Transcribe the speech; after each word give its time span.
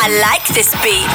I 0.00 0.20
like 0.20 0.46
this 0.54 0.70
beat. 0.80 1.10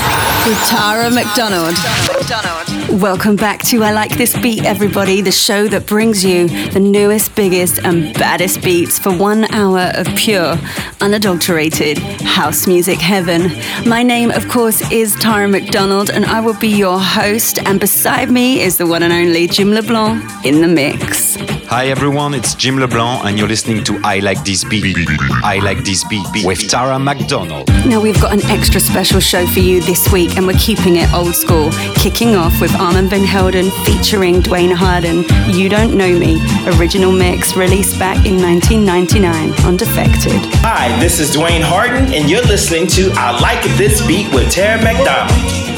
With 0.46 0.62
Tara 0.68 1.10
McDonald. 1.10 1.74
McDonald. 2.12 3.02
Welcome 3.02 3.38
back 3.38 3.62
to 3.68 3.82
I 3.82 3.94
Like 3.94 4.18
This 4.18 4.38
Beat, 4.42 4.66
everybody, 4.66 5.22
the 5.22 5.32
show 5.32 5.70
that 5.70 5.86
brings 5.86 6.26
you 6.26 6.50
the 6.72 6.82
newest, 6.82 7.34
biggest, 7.34 7.80
and 7.86 8.14
baddest 8.16 8.62
beats 8.62 9.00
for 9.00 9.16
one 9.16 9.46
hour 9.54 9.94
of 9.96 10.08
pure, 10.18 10.58
unadulterated 11.00 11.98
house 12.24 12.68
music 12.68 13.00
heaven. 13.00 13.52
My 13.88 14.04
name, 14.04 14.32
of 14.32 14.50
course, 14.50 14.92
is 14.92 15.16
Tara 15.16 15.48
McDonald, 15.48 16.10
and 16.10 16.26
I 16.26 16.42
will 16.42 16.60
be 16.60 16.68
your 16.68 17.00
host. 17.00 17.60
And 17.60 17.80
beside 17.80 18.30
me 18.30 18.62
is 18.62 18.78
the 18.78 18.86
one 18.86 19.02
and 19.02 19.14
only 19.14 19.48
Jim 19.48 19.72
LeBlanc 19.72 20.46
in 20.46 20.60
the 20.60 20.68
mix. 20.68 21.38
Hi 21.74 21.88
everyone, 21.88 22.36
it's 22.36 22.54
Jim 22.54 22.78
LeBlanc, 22.78 23.26
and 23.26 23.36
you're 23.36 23.48
listening 23.48 23.84
to 23.86 24.00
I 24.04 24.20
Like 24.20 24.46
This 24.46 24.64
Beat. 24.64 24.96
I 25.44 25.58
Like 25.58 25.84
This 25.84 26.04
Beat 26.04 26.46
with 26.46 26.70
Tara 26.70 27.00
McDonald. 27.00 27.68
Now, 27.88 28.00
we've 28.00 28.22
got 28.22 28.32
an 28.32 28.46
extra 28.52 28.80
special 28.80 29.20
show 29.20 29.48
for 29.48 29.60
you 29.60 29.82
this 29.82 30.12
week, 30.12 30.38
and 30.38 30.46
we're 30.46 30.60
keeping 30.60 30.98
it 30.98 31.12
old 31.16 31.34
school. 31.34 31.72
Kicking 31.96 32.36
off 32.36 32.62
with 32.62 32.72
Armand 32.80 33.10
Van 33.10 33.24
Helden 33.24 33.72
featuring 33.86 34.42
Duane 34.42 34.70
Harden, 34.70 35.26
You 35.50 35.68
Don't 35.68 35.98
Know 35.98 36.20
Me, 36.20 36.40
original 36.78 37.12
mix 37.12 37.56
released 37.56 37.98
back 37.98 38.24
in 38.24 38.40
1999 38.40 39.66
on 39.66 39.76
Defected. 39.76 40.46
Hi, 40.62 40.96
this 41.00 41.20
is 41.20 41.32
Duane 41.32 41.64
Harden, 41.64 42.14
and 42.14 42.30
you're 42.30 42.46
listening 42.46 42.86
to 42.90 43.10
I 43.16 43.40
Like 43.40 43.64
This 43.78 44.06
Beat 44.06 44.32
with 44.32 44.52
Tara 44.52 44.80
McDonald. 44.84 45.73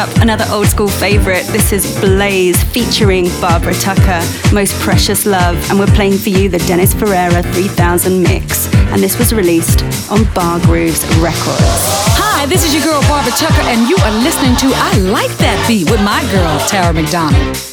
Up, 0.00 0.08
another 0.22 0.46
old 0.50 0.66
school 0.66 0.88
favourite. 0.88 1.44
This 1.48 1.74
is 1.74 2.00
Blaze 2.00 2.64
featuring 2.72 3.26
Barbara 3.38 3.74
Tucker, 3.74 4.22
Most 4.50 4.72
Precious 4.80 5.26
Love, 5.26 5.56
and 5.68 5.78
we're 5.78 5.94
playing 5.94 6.16
for 6.16 6.30
you 6.30 6.48
the 6.48 6.56
Dennis 6.60 6.94
Ferrer 6.94 7.42
3000 7.42 8.22
mix. 8.22 8.72
and 8.92 9.02
this 9.02 9.18
was 9.18 9.34
released 9.34 9.82
on 10.10 10.24
Bar 10.32 10.58
Grooves 10.60 11.04
Records. 11.18 11.84
Hi, 12.16 12.46
this 12.46 12.64
is 12.64 12.72
your 12.72 12.82
girl 12.82 13.02
Barbara 13.02 13.32
Tucker, 13.32 13.60
and 13.60 13.90
you 13.90 13.96
are 13.98 14.12
listening 14.22 14.56
to 14.56 14.72
I 14.74 14.96
Like 15.12 15.36
That 15.36 15.62
Beat 15.68 15.90
with 15.90 16.02
my 16.02 16.22
girl, 16.32 16.58
Tara 16.66 16.94
McDonald. 16.94 17.69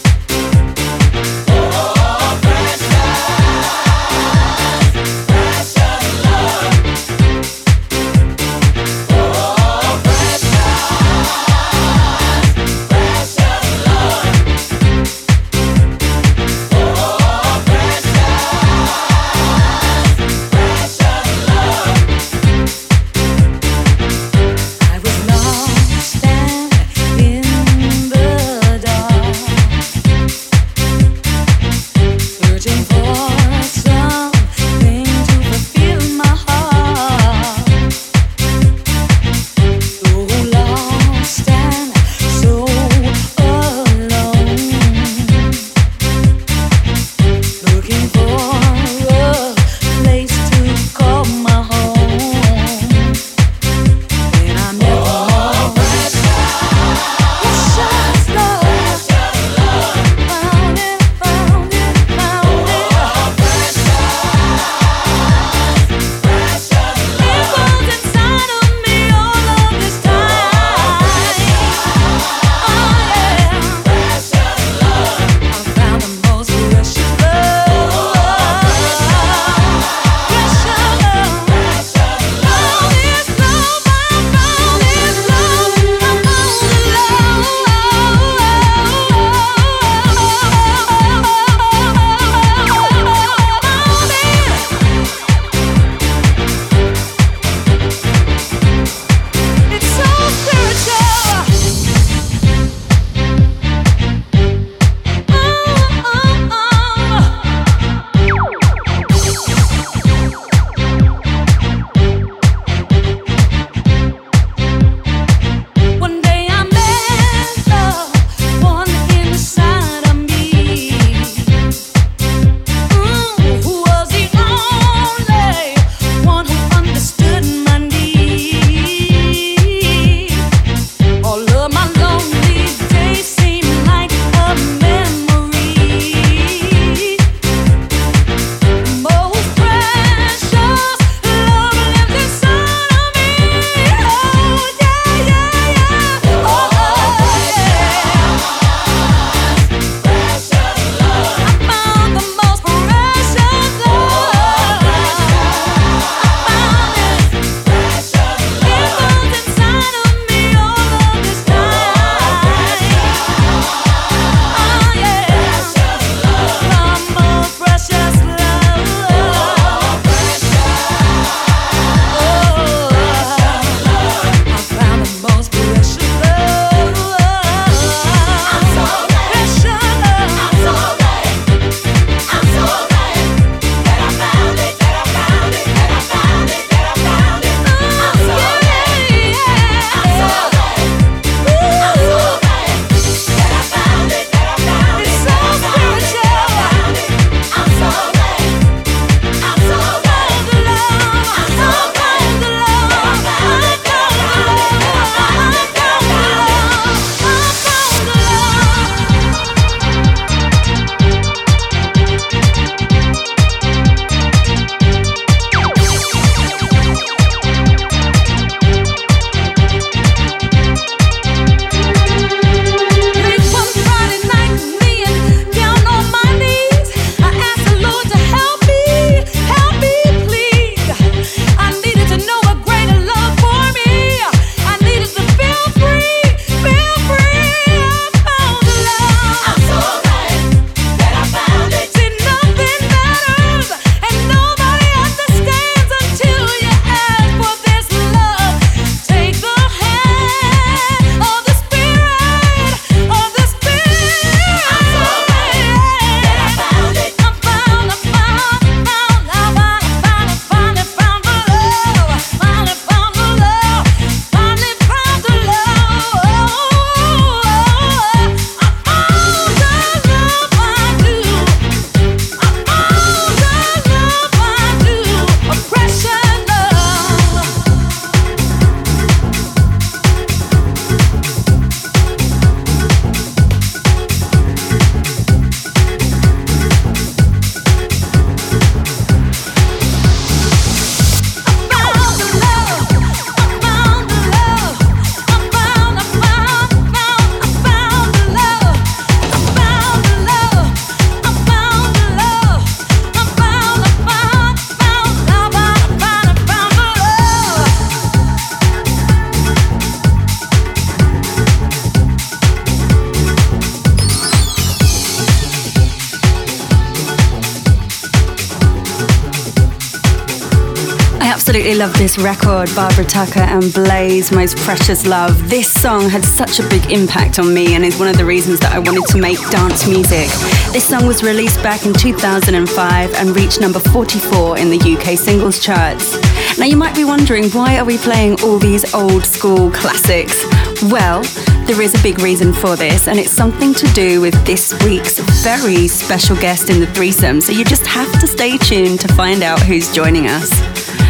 This 321.93 322.17
record, 322.17 322.69
Barbara 322.75 323.05
Tucker 323.05 323.39
and 323.39 323.73
Blaze, 323.73 324.31
Most 324.31 324.57
Precious 324.57 325.05
Love. 325.05 325.49
This 325.49 325.71
song 325.71 326.09
had 326.09 326.23
such 326.23 326.59
a 326.59 326.67
big 326.69 326.91
impact 326.91 327.39
on 327.39 327.53
me 327.53 327.75
and 327.75 327.85
is 327.85 327.99
one 327.99 328.07
of 328.07 328.17
the 328.17 328.25
reasons 328.25 328.59
that 328.61 328.73
I 328.73 328.79
wanted 328.79 329.05
to 329.09 329.17
make 329.17 329.37
dance 329.49 329.87
music. 329.87 330.27
This 330.73 330.87
song 330.87 331.05
was 331.05 331.23
released 331.23 331.61
back 331.61 331.85
in 331.85 331.93
2005 331.93 333.13
and 333.13 333.35
reached 333.35 333.61
number 333.61 333.79
44 333.79 334.57
in 334.57 334.69
the 334.69 334.77
UK 334.77 335.17
singles 335.17 335.59
charts. 335.59 336.17
Now 336.57 336.65
you 336.65 336.77
might 336.77 336.95
be 336.95 337.05
wondering, 337.05 337.49
why 337.51 337.77
are 337.77 337.85
we 337.85 337.97
playing 337.97 338.41
all 338.41 338.57
these 338.57 338.93
old 338.93 339.25
school 339.25 339.69
classics? 339.71 340.43
Well, 340.83 341.21
there 341.67 341.81
is 341.81 341.93
a 341.93 342.03
big 342.03 342.19
reason 342.19 342.53
for 342.53 342.75
this, 342.75 343.07
and 343.07 343.19
it's 343.19 343.31
something 343.31 343.73
to 343.73 343.85
do 343.93 344.21
with 344.21 344.33
this 344.45 344.73
week's 344.83 345.19
very 345.43 345.87
special 345.87 346.35
guest 346.37 346.69
in 346.69 346.79
the 346.79 346.87
threesome, 346.87 347.41
so 347.41 347.51
you 347.51 347.63
just 347.63 347.85
have 347.85 348.11
to 348.19 348.27
stay 348.27 348.57
tuned 348.57 348.99
to 349.01 349.07
find 349.13 349.43
out 349.43 349.61
who's 349.61 349.91
joining 349.93 350.27
us. 350.27 350.66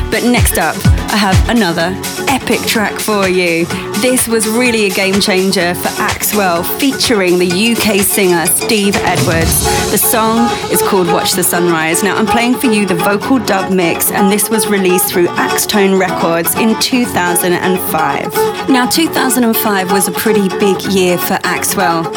But 0.10 0.24
next 0.24 0.58
up, 0.58 0.76
I 1.12 1.18
have 1.18 1.50
another 1.50 1.94
epic 2.30 2.60
track 2.62 3.00
for 3.00 3.28
you. 3.28 3.66
This 4.02 4.28
was 4.28 4.48
really 4.48 4.86
a 4.86 4.90
game 4.90 5.20
changer 5.20 5.76
for 5.76 5.90
Axwell, 6.02 6.64
featuring 6.80 7.40
the 7.40 7.48
UK 7.48 8.00
singer 8.02 8.46
Steve 8.46 8.96
Edwards. 8.98 9.66
The 9.90 9.98
song 9.98 10.50
is 10.70 10.82
called 10.82 11.08
Watch 11.08 11.32
the 11.32 11.44
Sunrise. 11.44 12.04
Now, 12.04 12.18
I'm 12.18 12.26
playing 12.26 12.56
for 12.56 12.68
you 12.68 12.86
the 12.86 12.94
vocal 12.96 13.40
dub 13.40 13.72
mix, 13.72 14.12
and 14.12 14.30
this 14.30 14.50
was 14.50 14.68
released 14.68 15.10
through 15.10 15.28
Axtone 15.28 15.98
Records 15.98 16.54
in 16.56 16.78
2005. 16.82 18.70
Now, 18.70 18.86
2005 18.90 19.92
was 19.94 20.10
a 20.10 20.12
pretty 20.12 20.50
big 20.60 20.82
year 20.92 21.18
for 21.18 21.36
Axwell 21.36 22.14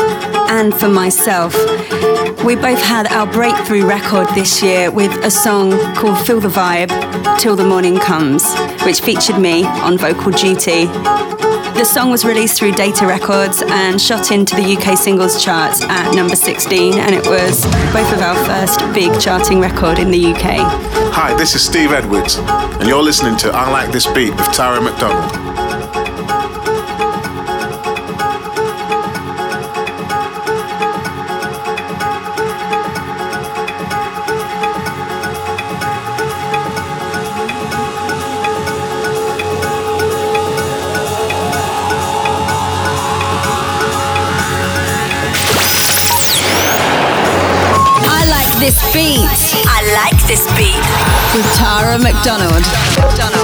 and 0.51 0.75
for 0.75 0.89
myself. 0.89 1.55
We 2.45 2.57
both 2.57 2.83
had 2.83 3.07
our 3.13 3.27
breakthrough 3.33 3.87
record 3.87 4.27
this 4.35 4.63
year 4.65 4.91
with 4.91 5.13
a 5.25 5.31
song 5.31 5.71
called 5.95 6.19
Feel 6.27 6.41
the 6.41 6.49
Vibe 6.49 6.91
Till 7.39 7.55
the 7.55 7.65
Morning 7.65 7.99
Comes, 8.01 8.45
which 8.85 9.01
featured 9.01 9.39
me 9.39 9.65
on 9.65 9.97
vocal 9.97 10.33
duty. 10.33 10.87
The 11.81 11.87
song 11.87 12.11
was 12.11 12.27
released 12.27 12.59
through 12.59 12.73
Data 12.73 13.07
Records 13.07 13.63
and 13.65 13.99
shot 13.99 14.33
into 14.33 14.55
the 14.55 14.77
UK 14.77 14.99
singles 14.99 15.43
charts 15.43 15.81
at 15.85 16.15
number 16.15 16.37
16, 16.37 16.99
and 16.99 17.15
it 17.15 17.27
was 17.27 17.60
both 17.93 18.13
of 18.13 18.21
our 18.21 18.37
first 18.45 18.81
big 18.95 19.19
charting 19.21 19.61
record 19.61 19.99
in 19.99 20.11
the 20.11 20.27
UK. 20.27 20.57
Hi, 21.13 21.35
this 21.37 21.55
is 21.55 21.63
Steve 21.63 21.93
Edwards, 21.93 22.37
and 22.39 22.89
you're 22.89 23.03
listening 23.03 23.37
to 23.39 23.51
I 23.51 23.71
Like 23.71 23.93
This 23.93 24.07
Beat 24.07 24.31
with 24.31 24.53
Tara 24.53 24.81
McDonald. 24.81 25.50
Beat. 48.93 49.27
I 49.67 49.81
like 49.95 50.19
this 50.27 50.47
beat. 50.59 50.83
With 51.35 51.47
Tara 51.57 51.99
McDonald. 51.99 52.65
McDonald. 52.99 53.40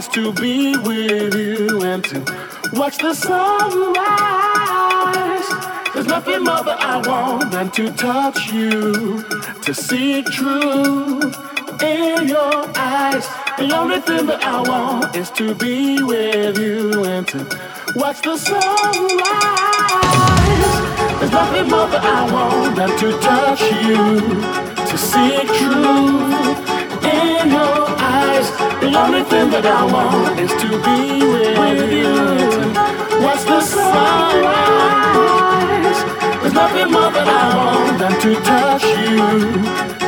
Is 0.00 0.08
to 0.08 0.32
be 0.32 0.74
with 0.78 1.34
you 1.34 1.82
and 1.82 2.02
to 2.02 2.20
watch 2.72 2.96
the 2.96 3.12
sunrise. 3.12 3.98
There's 5.92 6.06
nothing 6.06 6.44
more 6.44 6.62
that 6.64 6.80
I 6.80 7.06
want 7.06 7.50
than 7.50 7.70
to 7.72 7.92
touch 7.92 8.50
you, 8.50 9.22
to 9.60 9.74
see 9.74 10.22
truth 10.22 11.36
in 11.82 12.28
your 12.28 12.64
eyes. 12.78 13.26
The 13.58 13.76
only 13.76 14.00
thing 14.00 14.24
that 14.26 14.42
I 14.42 14.62
want 14.62 15.14
is 15.14 15.30
to 15.32 15.54
be 15.54 16.02
with 16.02 16.56
you 16.58 17.04
and 17.04 17.28
to 17.28 17.38
watch 17.96 18.22
the 18.22 18.38
sunrise. 18.38 19.30
There's 21.30 21.46
nothing 21.46 21.70
more 21.70 21.86
that 21.86 22.02
I 22.02 22.26
want 22.32 22.74
than 22.74 22.90
to 22.98 23.08
touch 23.20 23.62
you, 23.86 24.18
to 24.90 24.96
see 24.98 25.46
truth 25.46 26.58
in 27.06 27.50
your 27.54 27.86
eyes. 28.02 28.50
the 28.80 28.90
only 28.98 29.22
thing 29.22 29.48
that 29.54 29.64
I 29.64 29.84
want 29.86 30.40
is 30.40 30.50
to 30.50 30.68
be 30.82 31.22
with 31.22 31.92
you. 31.92 32.10
Watch 33.22 33.44
the 33.46 33.60
sunrise. 33.60 34.10
There's 36.42 36.52
nothing 36.52 36.90
more 36.90 37.12
that 37.14 37.28
I 37.28 37.54
want 37.54 37.98
than 38.00 38.14
to 38.24 38.34
touch 38.50 38.82
you, 38.82 39.22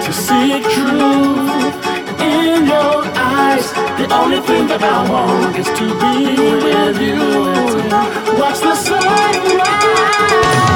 to 0.02 0.12
see 0.26 0.58
truth 0.74 1.74
in 2.18 2.66
your 2.66 3.06
eyes. 3.14 3.70
The 4.00 4.10
only 4.12 4.40
thing 4.40 4.66
that 4.66 4.82
I 4.82 5.08
want 5.08 5.56
is 5.56 5.68
to 5.78 5.86
be 6.02 6.34
with 6.66 6.98
you. 7.00 7.22
Watch 8.40 8.58
the 8.58 8.74
sunrise. 8.74 10.71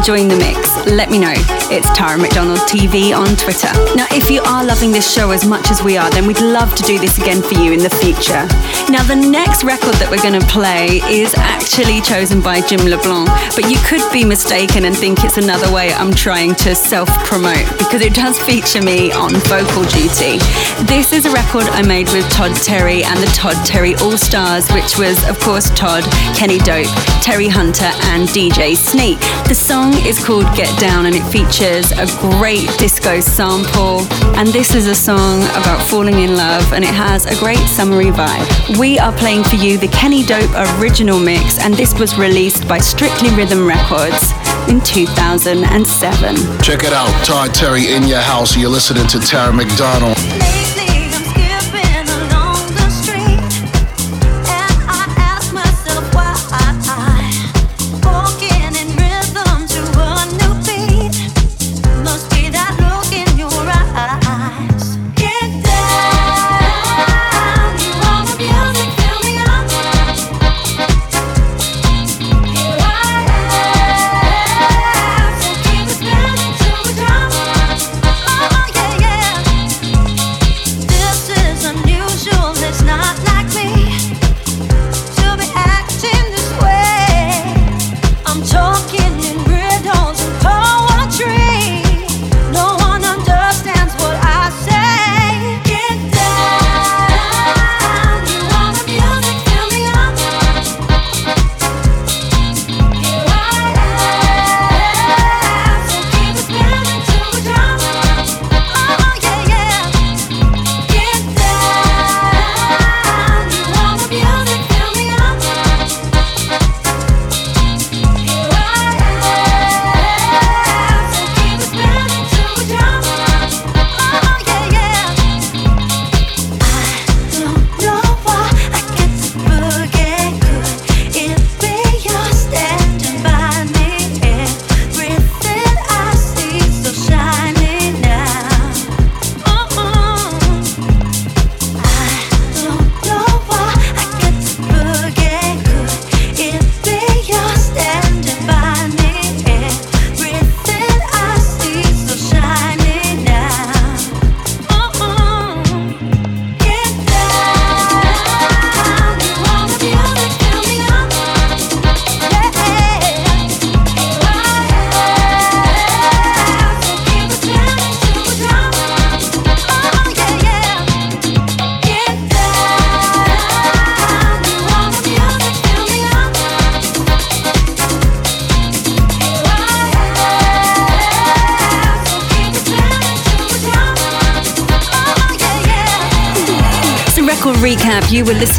Enjoying 0.00 0.28
the 0.28 0.36
mix? 0.36 0.86
Let 0.86 1.10
me 1.10 1.18
know. 1.18 1.59
It's 1.70 1.88
Tara 1.96 2.18
McDonald 2.18 2.58
TV 2.66 3.16
on 3.16 3.36
Twitter. 3.36 3.70
Now, 3.94 4.06
if 4.10 4.28
you 4.28 4.42
are 4.42 4.64
loving 4.64 4.90
this 4.90 5.06
show 5.06 5.30
as 5.30 5.46
much 5.46 5.70
as 5.70 5.84
we 5.84 5.96
are, 5.96 6.10
then 6.10 6.26
we'd 6.26 6.40
love 6.40 6.74
to 6.74 6.82
do 6.82 6.98
this 6.98 7.16
again 7.16 7.40
for 7.42 7.54
you 7.54 7.70
in 7.70 7.78
the 7.78 7.94
future. 8.02 8.42
Now, 8.90 9.06
the 9.06 9.14
next 9.14 9.62
record 9.62 9.94
that 10.02 10.10
we're 10.10 10.18
going 10.18 10.34
to 10.34 10.42
play 10.50 10.98
is 11.06 11.30
actually 11.38 12.02
chosen 12.02 12.42
by 12.42 12.58
Jim 12.66 12.82
LeBlanc, 12.82 13.30
but 13.54 13.70
you 13.70 13.78
could 13.86 14.02
be 14.10 14.24
mistaken 14.26 14.84
and 14.84 14.96
think 14.98 15.22
it's 15.22 15.38
another 15.38 15.70
way 15.70 15.94
I'm 15.94 16.10
trying 16.10 16.56
to 16.66 16.74
self 16.74 17.06
promote 17.22 17.62
because 17.78 18.02
it 18.02 18.18
does 18.18 18.34
feature 18.42 18.82
me 18.82 19.14
on 19.14 19.30
vocal 19.46 19.86
duty. 19.94 20.42
This 20.90 21.14
is 21.14 21.22
a 21.22 21.30
record 21.30 21.70
I 21.70 21.86
made 21.86 22.10
with 22.10 22.26
Todd 22.34 22.50
Terry 22.66 23.06
and 23.06 23.14
the 23.22 23.30
Todd 23.30 23.54
Terry 23.62 23.94
All 24.02 24.18
Stars, 24.18 24.66
which 24.74 24.98
was, 24.98 25.22
of 25.30 25.38
course, 25.38 25.70
Todd, 25.78 26.02
Kenny 26.34 26.58
Dope, 26.58 26.90
Terry 27.22 27.46
Hunter, 27.46 27.94
and 28.10 28.26
DJ 28.26 28.74
Sneak. 28.74 29.22
The 29.46 29.54
song 29.54 29.94
is 30.02 30.18
called 30.18 30.50
Get 30.58 30.74
Down 30.82 31.06
and 31.06 31.14
it 31.14 31.22
features 31.30 31.59
a 31.60 32.06
great 32.38 32.70
disco 32.78 33.20
sample. 33.20 34.00
And 34.38 34.48
this 34.48 34.74
is 34.74 34.86
a 34.86 34.94
song 34.94 35.42
about 35.42 35.86
falling 35.86 36.20
in 36.20 36.34
love 36.34 36.72
and 36.72 36.82
it 36.82 36.94
has 36.94 37.26
a 37.26 37.38
great 37.38 37.58
summery 37.68 38.06
vibe. 38.06 38.78
We 38.78 38.98
are 38.98 39.12
playing 39.12 39.44
for 39.44 39.56
you 39.56 39.76
the 39.76 39.88
Kenny 39.88 40.24
Dope 40.24 40.50
original 40.80 41.20
mix, 41.20 41.58
and 41.58 41.74
this 41.74 41.98
was 41.98 42.16
released 42.16 42.66
by 42.66 42.78
Strictly 42.78 43.28
Rhythm 43.34 43.66
Records 43.66 44.32
in 44.70 44.80
2007. 44.80 46.36
Check 46.62 46.84
it 46.84 46.94
out, 46.94 47.26
Todd 47.26 47.54
Terry 47.54 47.92
in 47.92 48.04
your 48.04 48.20
house. 48.20 48.56
You're 48.56 48.70
listening 48.70 49.06
to 49.08 49.20
Tara 49.20 49.52
McDonald. 49.52 50.16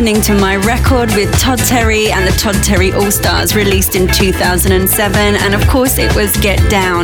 Listening 0.02 0.36
to 0.36 0.42
my 0.42 0.56
record 0.56 1.14
with 1.14 1.32
Todd 1.38 1.60
Terry 1.60 2.12
and 2.12 2.26
the 2.26 2.32
Todd 2.32 2.56
Terry 2.64 2.92
All 2.92 3.12
Stars, 3.12 3.56
released 3.56 3.94
in 3.94 4.08
2007. 4.08 5.36
And 5.36 5.54
of 5.54 5.68
course, 5.68 6.00
it 6.00 6.16
was 6.16 6.36
Get 6.38 6.58
Down. 6.72 7.04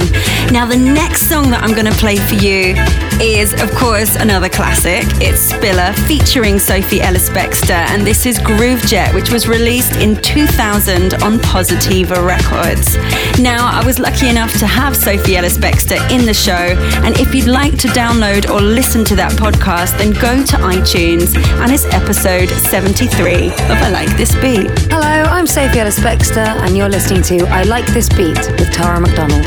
Now, 0.52 0.66
the 0.66 0.78
next 0.78 1.30
song 1.30 1.52
that 1.52 1.62
I'm 1.62 1.76
going 1.76 1.86
to 1.86 1.92
play 2.00 2.16
for 2.16 2.34
you 2.34 2.74
is, 3.22 3.54
of 3.62 3.72
course, 3.72 4.16
another 4.16 4.50
classic. 4.50 5.04
It's 5.22 5.42
Spiller 5.42 5.94
featuring 6.06 6.60
Sophie 6.60 7.02
Ellis 7.02 7.30
Bextor. 7.30 7.72
And 7.72 8.06
this 8.06 8.26
is 8.26 8.40
Groove 8.40 8.82
Jet, 8.82 9.14
which 9.16 9.32
was 9.32 9.48
released 9.48 9.94
in 9.94 10.16
2000 10.22 11.16
on 11.24 11.40
Positiva 11.40 12.26
Records. 12.26 12.98
Now, 13.40 13.70
I 13.72 13.86
was 13.86 14.00
lucky 14.00 14.30
enough 14.30 14.58
to 14.60 14.68
have 14.68 14.96
Sophie 14.96 15.38
Ellis 15.38 15.58
Bextor 15.58 15.98
in 16.12 16.26
the 16.26 16.34
show. 16.34 16.76
And 17.04 17.20
if 17.20 17.34
you'd 17.34 17.48
like 17.48 17.78
to 17.80 17.88
download 17.90 18.50
or 18.50 18.62
listen 18.62 19.04
to 19.06 19.16
that 19.16 19.32
podcast, 19.34 19.98
then 19.98 20.12
go 20.12 20.44
to 20.46 20.58
iTunes 20.58 21.36
and 21.62 21.72
it's 21.72 21.86
episode 21.94 22.18
episode 22.18 22.50
73 22.50 23.48
of 23.48 23.54
I 23.54 23.90
Like 23.90 24.18
This 24.18 24.34
Beat. 24.36 24.70
Hello, 24.92 25.30
I'm 25.30 25.46
Sophie 25.46 25.80
Ellis 25.80 26.00
Bextor, 26.00 26.38
and 26.38 26.76
you're 26.76 26.90
listening 26.90 27.22
to 27.24 27.46
I 27.48 27.64
Like 27.64 27.86
This 27.94 28.10
Beat 28.10 28.38
with 28.60 28.72
Tara 28.72 29.00
McDonald. 29.00 29.46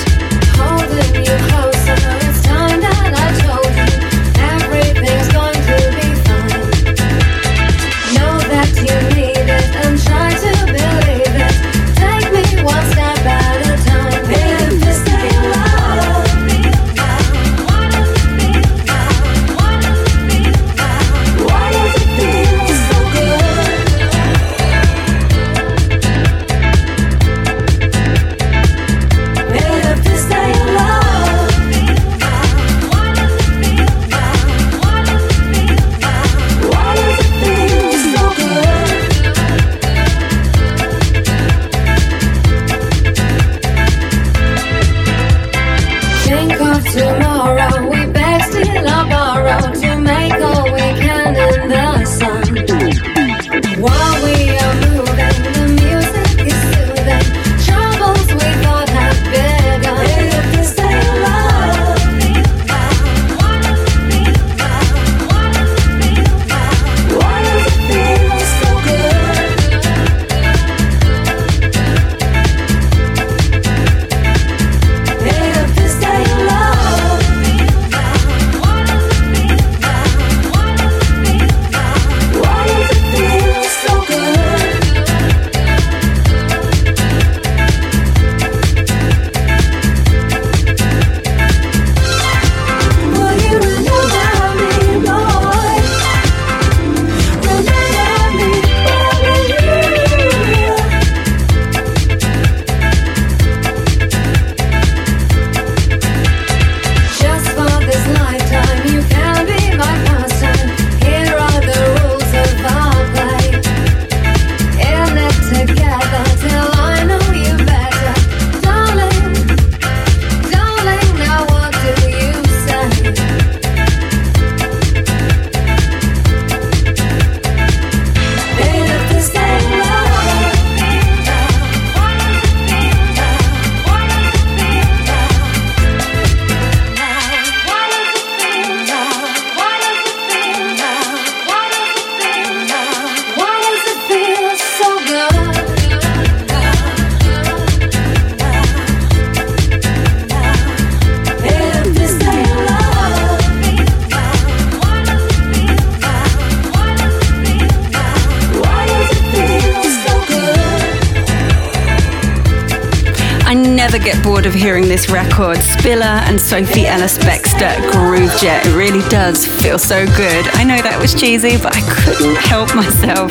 Of 164.46 164.54
hearing 164.54 164.88
this 164.88 165.10
record. 165.10 165.56
Spiller 165.58 166.04
and 166.04 166.40
Sophie 166.40 166.86
Ellis 166.86 167.18
Bextor 167.18 167.74
Groove 167.90 168.30
Jet. 168.40 168.66
It 168.66 168.76
really 168.76 169.06
does 169.08 169.44
feel 169.60 169.78
so 169.78 170.06
good. 170.06 170.46
I 170.54 170.64
know 170.64 170.80
that 170.80 170.98
was 171.00 171.14
cheesy, 171.14 171.56
but 171.56 171.76
I 171.76 171.80
couldn't 171.88 172.36
help 172.36 172.74
myself. 172.74 173.30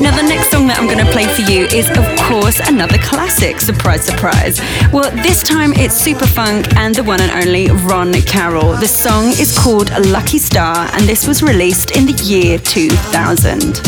Now, 0.00 0.14
the 0.14 0.22
next 0.22 0.50
song 0.50 0.66
that 0.68 0.78
I'm 0.78 0.86
going 0.86 1.04
to 1.04 1.10
play 1.12 1.26
for 1.26 1.42
you 1.50 1.66
is, 1.66 1.90
of 1.90 2.06
course, 2.28 2.60
another 2.68 2.98
classic. 2.98 3.60
Surprise, 3.60 4.04
surprise. 4.04 4.60
Well, 4.92 5.10
this 5.22 5.42
time 5.42 5.72
it's 5.74 6.00
Superfunk 6.00 6.76
and 6.76 6.94
the 6.94 7.02
one 7.02 7.20
and 7.20 7.32
only 7.32 7.70
Ron 7.86 8.12
Carroll. 8.22 8.76
The 8.76 8.88
song 8.88 9.28
is 9.28 9.56
called 9.56 9.90
Lucky 10.06 10.38
Star, 10.38 10.88
and 10.92 11.02
this 11.04 11.26
was 11.26 11.42
released 11.42 11.96
in 11.96 12.06
the 12.06 12.16
year 12.22 12.58
2000. 12.58 13.80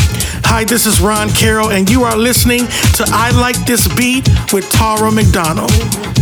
Hi, 0.51 0.65
this 0.65 0.87
is 0.87 1.01
Ron 1.01 1.31
Carroll, 1.31 1.71
and 1.71 1.89
you 1.89 2.05
are 2.05 2.17
listening 2.17 2.67
to 2.97 3.05
I 3.09 3.31
Like 3.39 3.57
This 3.67 3.87
Beat 3.97 4.29
with 4.53 4.69
Tara 4.71 5.11
McDonald. 5.13 6.18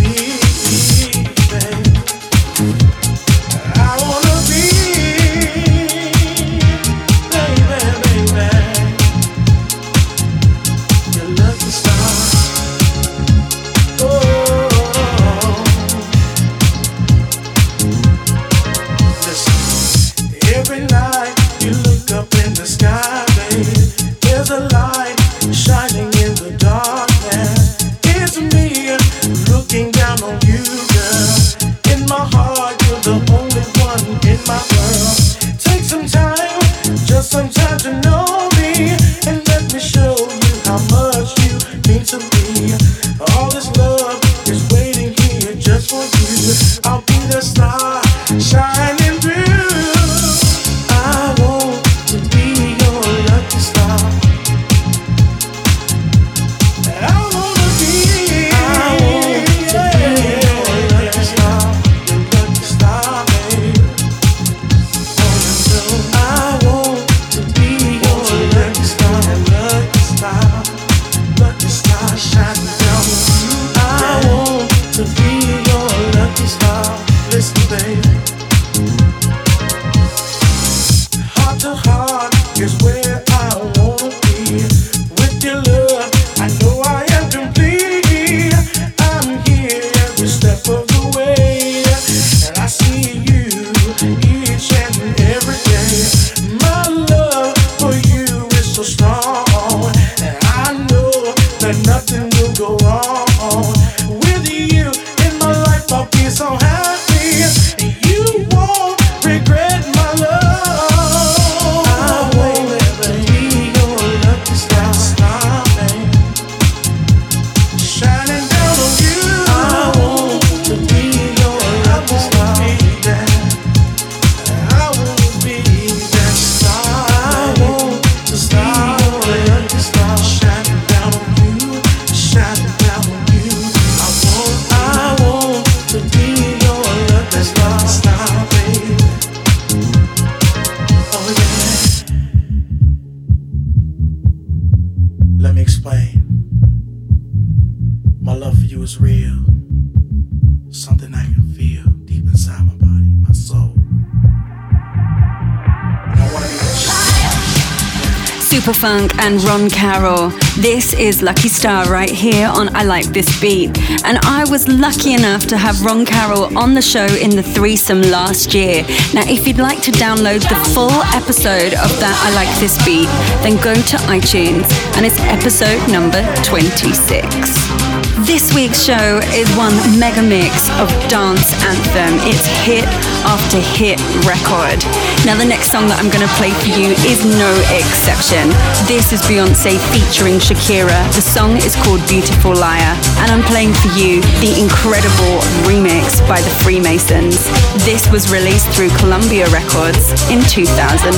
And 159.26 159.42
Ron 159.42 159.68
Carroll. 159.68 160.28
This 160.56 160.92
is 160.92 161.20
Lucky 161.20 161.48
Star 161.48 161.90
right 161.90 162.08
here 162.08 162.46
on 162.46 162.74
I 162.76 162.84
Like 162.84 163.06
This 163.06 163.40
Beat. 163.40 163.76
And 164.04 164.18
I 164.22 164.44
was 164.48 164.68
lucky 164.68 165.14
enough 165.14 165.46
to 165.46 165.56
have 165.56 165.82
Ron 165.82 166.06
Carroll 166.06 166.56
on 166.56 166.74
the 166.74 166.82
show 166.82 167.06
in 167.06 167.30
the 167.30 167.42
threesome 167.42 168.02
last 168.02 168.54
year. 168.54 168.82
Now, 169.14 169.24
if 169.26 169.44
you'd 169.44 169.58
like 169.58 169.82
to 169.82 169.90
download 169.90 170.42
the 170.42 170.70
full 170.72 170.92
episode 171.12 171.74
of 171.74 171.90
that 171.98 172.16
I 172.22 172.34
Like 172.36 172.60
This 172.60 172.78
Beat, 172.86 173.08
then 173.42 173.56
go 173.56 173.74
to 173.74 173.96
iTunes 174.06 174.70
and 174.96 175.04
it's 175.04 175.18
episode 175.22 175.80
number 175.90 176.22
26. 176.44 177.95
This 178.26 178.52
week's 178.52 178.82
show 178.82 179.22
is 179.38 179.46
one 179.54 179.72
mega 180.02 180.20
mix 180.20 180.66
of 180.82 180.90
dance 181.06 181.54
anthem. 181.62 182.18
It's 182.26 182.42
hit 182.66 182.82
after 183.22 183.62
hit 183.78 184.02
record. 184.26 184.82
Now, 185.22 185.38
the 185.38 185.46
next 185.46 185.70
song 185.70 185.86
that 185.86 186.02
I'm 186.02 186.10
going 186.10 186.26
to 186.26 186.34
play 186.34 186.50
for 186.50 186.74
you 186.74 186.90
is 187.06 187.22
no 187.22 187.50
exception. 187.70 188.50
This 188.90 189.14
is 189.14 189.22
Beyonce 189.30 189.78
featuring 189.94 190.42
Shakira. 190.42 190.98
The 191.14 191.22
song 191.22 191.54
is 191.62 191.78
called 191.86 192.02
Beautiful 192.10 192.50
Liar, 192.50 192.98
and 193.22 193.30
I'm 193.30 193.46
playing 193.46 193.70
for 193.78 193.94
you 193.94 194.18
the 194.42 194.58
incredible 194.58 195.38
remix 195.62 196.18
by 196.26 196.42
the 196.42 196.50
Freemasons. 196.66 197.46
This 197.86 198.10
was 198.10 198.26
released 198.34 198.66
through 198.74 198.90
Columbia 198.98 199.46
Records 199.54 200.10
in 200.34 200.42
2007. 200.50 201.14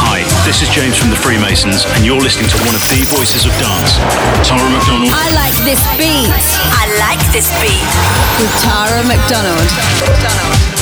Hi, 0.00 0.24
this 0.48 0.64
is 0.64 0.68
James 0.72 0.96
from 0.96 1.12
the 1.12 1.20
Freemasons, 1.20 1.84
and 1.92 2.08
you're 2.08 2.24
listening 2.24 2.48
to 2.52 2.58
one 2.64 2.72
of 2.72 2.84
the 2.88 3.04
voices 3.12 3.44
of 3.44 3.52
dance, 3.60 4.00
Tara 4.48 4.64
McDonald. 4.64 5.12
I 5.12 5.28
like 5.36 5.56
this 5.68 5.89
beat. 5.96 6.30
I 6.30 6.86
like 6.98 7.22
this 7.32 7.48
beat. 7.62 7.90
With 8.40 8.52
Tara 8.62 9.02
McDonald. 9.04 9.68
McDonald. 10.02 10.79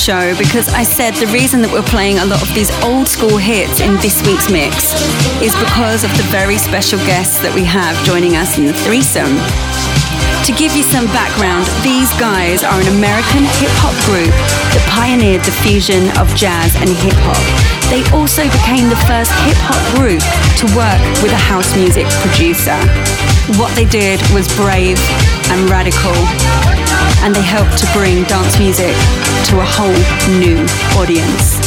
Show 0.00 0.32
because 0.38 0.72
I 0.72 0.82
said 0.82 1.12
the 1.20 1.28
reason 1.28 1.60
that 1.60 1.68
we're 1.68 1.84
playing 1.84 2.16
a 2.16 2.24
lot 2.24 2.40
of 2.40 2.48
these 2.56 2.72
old 2.80 3.04
school 3.04 3.36
hits 3.36 3.84
in 3.84 4.00
this 4.00 4.24
week's 4.24 4.48
mix 4.48 4.96
is 5.44 5.52
because 5.60 6.08
of 6.08 6.12
the 6.16 6.24
very 6.32 6.56
special 6.56 6.96
guests 7.04 7.36
that 7.44 7.52
we 7.52 7.68
have 7.68 7.92
joining 8.08 8.32
us 8.32 8.56
in 8.56 8.64
the 8.64 8.72
threesome. 8.88 9.36
To 10.48 10.56
give 10.56 10.72
you 10.72 10.80
some 10.80 11.04
background, 11.12 11.68
these 11.84 12.08
guys 12.16 12.64
are 12.64 12.80
an 12.80 12.88
American 12.96 13.44
hip 13.60 13.68
hop 13.76 13.92
group 14.08 14.32
that 14.72 14.80
pioneered 14.88 15.44
the 15.44 15.52
fusion 15.60 16.08
of 16.16 16.32
jazz 16.32 16.72
and 16.80 16.88
hip 17.04 17.20
hop. 17.28 17.44
They 17.92 18.00
also 18.16 18.48
became 18.48 18.88
the 18.88 19.00
first 19.04 19.36
hip 19.44 19.60
hop 19.68 19.84
group 20.00 20.24
to 20.24 20.66
work 20.72 21.00
with 21.20 21.36
a 21.36 21.42
house 21.44 21.76
music 21.76 22.08
producer. 22.24 22.80
What 23.60 23.68
they 23.76 23.84
did 23.84 24.16
was 24.32 24.48
brave 24.56 24.96
and 25.52 25.68
radical 25.68 26.16
and 27.22 27.34
they 27.34 27.42
helped 27.42 27.78
to 27.78 27.86
bring 27.92 28.24
dance 28.24 28.58
music 28.58 28.94
to 29.48 29.60
a 29.60 29.66
whole 29.66 30.00
new 30.40 30.56
audience. 30.96 31.60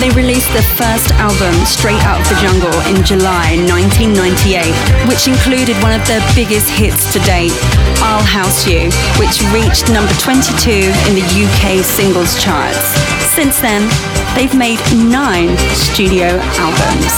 They 0.00 0.10
released 0.10 0.52
their 0.52 0.66
first 0.76 1.08
album, 1.16 1.54
Straight 1.64 2.00
Out 2.04 2.20
of 2.20 2.28
the 2.28 2.36
Jungle, 2.40 2.72
in 2.92 3.00
July 3.04 3.56
1998, 3.64 4.68
which 5.08 5.24
included 5.24 5.76
one 5.80 5.92
of 5.92 6.04
their 6.06 6.20
biggest 6.36 6.68
hits 6.68 7.12
to 7.12 7.18
date, 7.24 7.56
I'll 8.04 8.24
House 8.24 8.68
You, 8.68 8.92
which 9.16 9.40
reached 9.56 9.88
number 9.88 10.12
22 10.20 10.92
in 11.08 11.16
the 11.16 11.24
UK 11.24 11.80
singles 11.80 12.36
charts. 12.36 12.92
Since 13.32 13.60
then, 13.64 13.88
they've 14.36 14.52
made 14.52 14.80
nine 14.92 15.56
studio 15.72 16.36
albums. 16.60 17.12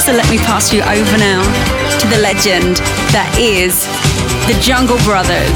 So 0.00 0.12
let 0.12 0.28
me 0.32 0.38
pass 0.38 0.72
you 0.72 0.80
over 0.82 1.16
now 1.20 1.44
to 2.00 2.06
the 2.08 2.18
legend 2.18 2.80
that 3.12 3.28
is 3.38 3.86
the 4.46 4.58
Jungle 4.60 4.98
Brothers. 5.04 5.54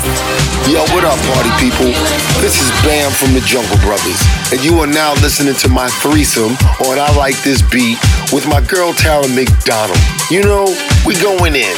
Yo, 0.70 0.82
what 0.94 1.02
up, 1.02 1.18
party 1.34 1.50
people? 1.58 1.90
This 2.38 2.60
is 2.62 2.70
Bam 2.82 3.10
from 3.10 3.34
the 3.34 3.40
Jungle 3.40 3.76
Brothers, 3.78 4.20
and 4.52 4.62
you 4.62 4.78
are 4.80 4.86
now 4.86 5.14
listening 5.22 5.54
to 5.66 5.68
my 5.68 5.88
threesome 6.02 6.54
on 6.86 6.98
I 6.98 7.10
Like 7.16 7.40
This 7.42 7.62
Beat 7.62 7.98
with 8.32 8.46
my 8.46 8.60
girl 8.60 8.92
Tara 8.92 9.26
McDonald. 9.28 9.98
You 10.30 10.42
know, 10.42 10.66
we 11.04 11.18
going 11.18 11.56
in. 11.56 11.76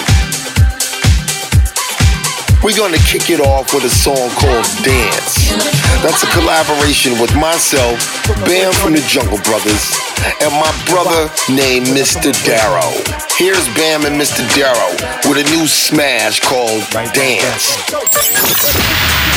We're 2.61 2.77
gonna 2.77 3.01
kick 3.07 3.31
it 3.31 3.41
off 3.41 3.73
with 3.73 3.85
a 3.85 3.93
song 3.93 4.29
called 4.37 4.67
Dance. 4.85 5.55
That's 6.03 6.23
a 6.25 6.31
collaboration 6.35 7.19
with 7.21 7.35
myself, 7.37 7.97
Bam 8.45 8.73
from 8.73 8.93
the 8.93 9.05
Jungle 9.09 9.39
Brothers, 9.47 9.97
and 10.41 10.53
my 10.53 10.73
brother 10.87 11.31
named 11.49 11.87
Mr. 11.89 12.33
Darrow. 12.45 12.93
Here's 13.37 13.67
Bam 13.75 14.05
and 14.05 14.21
Mr. 14.21 14.43
Darrow 14.55 14.93
with 15.29 15.39
a 15.39 15.47
new 15.55 15.67
smash 15.67 16.41
called 16.41 16.83
Dance. 17.15 17.79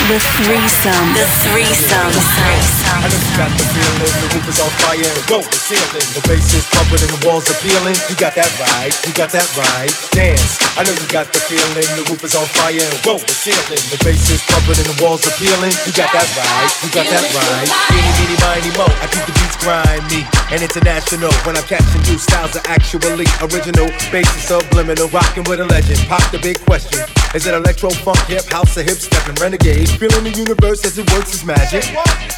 The 0.09 0.17
threesome. 0.17 1.13
The 1.13 1.25
threesome. 1.45 2.11
The 2.11 2.71
I 2.91 3.07
know 3.07 3.15
you 3.15 3.33
got 3.37 3.49
the 3.53 3.65
feeling, 3.71 4.13
the 4.21 4.27
roof 4.33 4.45
is 4.49 4.59
on 4.59 4.69
fire 4.81 4.97
and 4.99 5.25
go 5.29 5.39
the 5.41 5.59
ceiling. 5.61 6.07
The 6.11 6.21
bass 6.27 6.53
is 6.53 6.65
pumping 6.69 7.01
and 7.01 7.11
the 7.15 7.21
walls 7.23 7.47
are 7.49 7.59
peeling. 7.61 7.95
You 8.09 8.15
got 8.17 8.35
that 8.35 8.49
right, 8.59 8.93
you 9.05 9.13
got 9.13 9.31
that 9.31 9.47
right. 9.55 9.93
Dance. 10.11 10.59
I 10.75 10.83
know 10.83 10.93
you 10.93 11.07
got 11.07 11.31
the 11.31 11.39
feeling, 11.39 11.87
the 11.95 12.03
roof 12.09 12.21
is 12.25 12.35
on 12.35 12.45
fire 12.57 12.81
and 12.81 12.99
go 13.05 13.17
the 13.21 13.33
ceiling. 13.33 13.81
The 13.93 13.97
bass 14.03 14.27
is 14.33 14.41
pumping 14.49 14.77
and 14.81 14.89
the 14.89 14.97
walls 14.99 15.23
are 15.29 15.35
peeling. 15.37 15.73
You 15.85 15.93
got 15.93 16.11
that 16.11 16.27
right, 16.33 16.71
you 16.83 16.89
got 16.91 17.07
that 17.07 17.25
right. 17.31 17.69
Eeny, 17.95 18.11
meeny, 18.19 18.37
miny, 18.41 18.71
mo. 18.75 18.85
I 19.01 19.07
keep 19.07 19.23
the 19.29 19.33
beats 19.37 19.57
grimy 19.61 20.21
and 20.51 20.59
international. 20.71 21.31
When 21.45 21.57
I'm 21.57 21.63
catching 21.63 22.01
new 22.03 22.17
styles 22.17 22.55
are 22.55 22.63
actually 22.65 23.25
original. 23.41 23.87
Bass 24.11 24.27
is 24.35 24.43
subliminal, 24.47 25.09
rocking 25.09 25.43
with 25.43 25.59
a 25.59 25.65
legend. 25.65 25.99
Pop 26.07 26.23
the 26.31 26.39
big 26.39 26.59
question. 26.61 26.99
Is 27.35 27.45
it 27.45 27.53
electro, 27.53 27.89
funk, 27.89 28.19
hip, 28.27 28.45
house, 28.45 28.77
or 28.77 28.83
hip 28.83 28.97
stepping 28.97 29.35
renegade? 29.35 29.89
Feeling 29.89 30.23
the 30.23 30.31
universe 30.31 30.85
as 30.85 30.97
it 30.97 31.11
works 31.11 31.33
is 31.33 31.45
magic. 31.45 31.83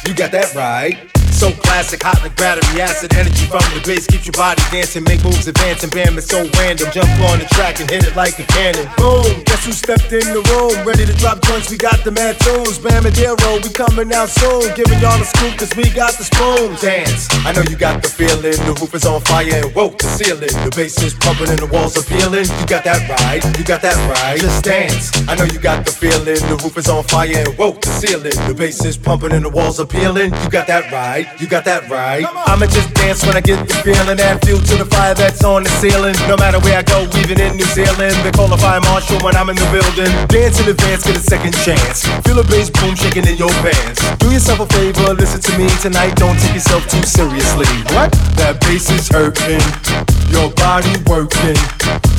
You 0.06 0.14
got 0.14 0.32
that 0.32 0.54
right. 0.54 1.23
So 1.34 1.50
classic, 1.50 2.00
hot 2.02 2.22
like 2.22 2.36
battery 2.36 2.80
acid. 2.80 3.12
Energy 3.12 3.44
from 3.50 3.66
the 3.74 3.82
bass 3.84 4.06
keeps 4.06 4.24
your 4.24 4.38
body 4.38 4.62
dancing, 4.70 5.04
make 5.04 5.22
moves 5.26 5.46
advancing. 5.46 5.90
Bam, 5.90 6.16
it's 6.16 6.30
so 6.30 6.46
random. 6.56 6.88
Jump 6.94 7.10
on 7.28 7.42
the 7.42 7.44
track 7.52 7.80
and 7.80 7.90
hit 7.90 8.06
it 8.06 8.14
like 8.14 8.38
a 8.38 8.46
cannon. 8.54 8.86
Boom, 8.96 9.42
guess 9.44 9.66
who 9.66 9.72
stepped 9.72 10.14
in 10.14 10.24
the 10.30 10.40
room? 10.54 10.72
Ready 10.86 11.04
to 11.04 11.12
drop 11.18 11.42
joints, 11.42 11.68
we 11.70 11.76
got 11.76 12.00
the 12.06 12.14
mad 12.14 12.38
tunes. 12.40 12.78
Bam 12.78 13.04
and 13.04 13.14
Darrow, 13.14 13.60
we 13.60 13.68
coming 13.68 14.14
out 14.14 14.30
soon. 14.30 14.72
Giving 14.78 14.98
y'all 15.02 15.20
a 15.20 15.26
scoop, 15.26 15.58
cause 15.58 15.74
we 15.76 15.90
got 15.90 16.14
the 16.16 16.24
spoon. 16.24 16.78
Dance, 16.80 17.28
I 17.44 17.52
know 17.52 17.66
you 17.68 17.76
got 17.76 18.00
the 18.00 18.08
feeling. 18.08 18.56
The 18.64 18.72
roof 18.80 18.94
is 18.94 19.04
on 19.04 19.20
fire 19.26 19.50
and 19.52 19.74
woke 19.74 19.98
the 19.98 20.08
ceiling. 20.14 20.54
The 20.64 20.72
bass 20.72 20.96
is 21.02 21.12
pumping 21.12 21.50
and 21.50 21.58
the 21.58 21.68
walls 21.68 21.98
are 21.98 22.06
peeling. 22.06 22.46
You 22.46 22.66
got 22.70 22.86
that 22.86 23.04
right, 23.10 23.42
you 23.58 23.64
got 23.66 23.82
that 23.82 23.98
right. 24.08 24.40
Just 24.40 24.64
dance, 24.64 25.10
I 25.28 25.34
know 25.34 25.44
you 25.44 25.58
got 25.58 25.84
the 25.84 25.92
feeling. 25.92 26.40
The 26.40 26.56
roof 26.62 26.78
is 26.78 26.88
on 26.88 27.04
fire 27.04 27.28
and 27.36 27.52
woke 27.58 27.82
the 27.82 27.92
ceiling. 28.00 28.38
The 28.48 28.54
bass 28.54 28.84
is 28.84 28.96
pumping 28.96 29.32
and 29.32 29.44
the 29.44 29.50
walls 29.50 29.76
are 29.80 29.86
peeling. 29.86 30.32
You 30.32 30.48
got 30.48 30.66
that 30.68 30.90
right, 30.92 31.26
you 31.38 31.46
got 31.46 31.64
that 31.64 31.88
right. 31.90 32.24
I'ma 32.46 32.66
just 32.66 32.94
dance 32.94 33.24
when 33.26 33.36
I 33.36 33.40
get 33.40 33.58
the 33.66 33.74
feeling. 33.82 34.18
Add 34.20 34.44
fuel 34.44 34.60
to 34.60 34.74
the 34.76 34.86
fire 34.86 35.14
that's 35.14 35.42
on 35.42 35.64
the 35.64 35.72
ceiling. 35.82 36.14
No 36.28 36.36
matter 36.36 36.60
where 36.60 36.78
I 36.78 36.82
go, 36.82 37.06
even 37.18 37.40
in 37.40 37.56
New 37.56 37.68
Zealand. 37.74 38.14
They 38.22 38.30
call 38.30 38.52
a 38.52 38.58
fire 38.58 38.80
marshal 38.86 39.18
when 39.20 39.34
I'm 39.36 39.50
in 39.50 39.56
the 39.56 39.68
building. 39.74 40.10
Dance 40.28 40.60
in 40.60 40.68
advance, 40.68 41.04
get 41.04 41.16
a 41.16 41.24
second 41.24 41.54
chance. 41.66 42.06
Feel 42.22 42.38
a 42.38 42.44
bass 42.44 42.70
boom 42.70 42.94
shaking 42.94 43.26
in 43.26 43.36
your 43.36 43.52
pants. 43.64 44.00
Do 44.18 44.30
yourself 44.30 44.60
a 44.60 44.66
favor, 44.70 45.14
listen 45.14 45.40
to 45.40 45.52
me 45.58 45.66
tonight. 45.82 46.14
Don't 46.16 46.38
take 46.38 46.54
yourself 46.54 46.86
too 46.86 47.02
seriously. 47.02 47.68
What? 47.94 48.12
That 48.38 48.60
bass 48.62 48.90
is 48.90 49.08
hurting. 49.08 49.62
Your 50.30 50.50
body 50.54 50.94
working. 51.08 51.58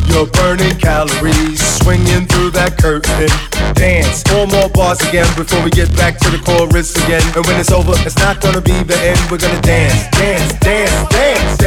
You're 0.10 0.28
burning 0.28 0.78
calories, 0.80 1.62
swinging 1.82 2.26
through 2.28 2.52
that 2.52 2.78
curtain. 2.78 3.30
Dance, 3.76 4.24
four 4.24 4.48
more 4.48 4.70
bars 4.70 5.02
again 5.08 5.28
before 5.36 5.63
we 5.63 5.70
get 5.70 5.89
back 5.96 6.18
to 6.20 6.30
the 6.30 6.39
chorus 6.39 6.96
again. 7.04 7.24
And 7.36 7.46
when 7.46 7.60
it's 7.60 7.72
over, 7.72 7.94
it's 8.06 8.18
not 8.18 8.41
gonna 8.41 8.62
be 8.62 8.78
the 8.84 8.98
end. 8.98 9.20
We're 9.30 9.38
gonna 9.38 9.62
dance, 9.62 10.08
dance, 10.18 10.54
dance, 10.60 11.10
dance, 11.10 11.58
dance. 11.58 11.64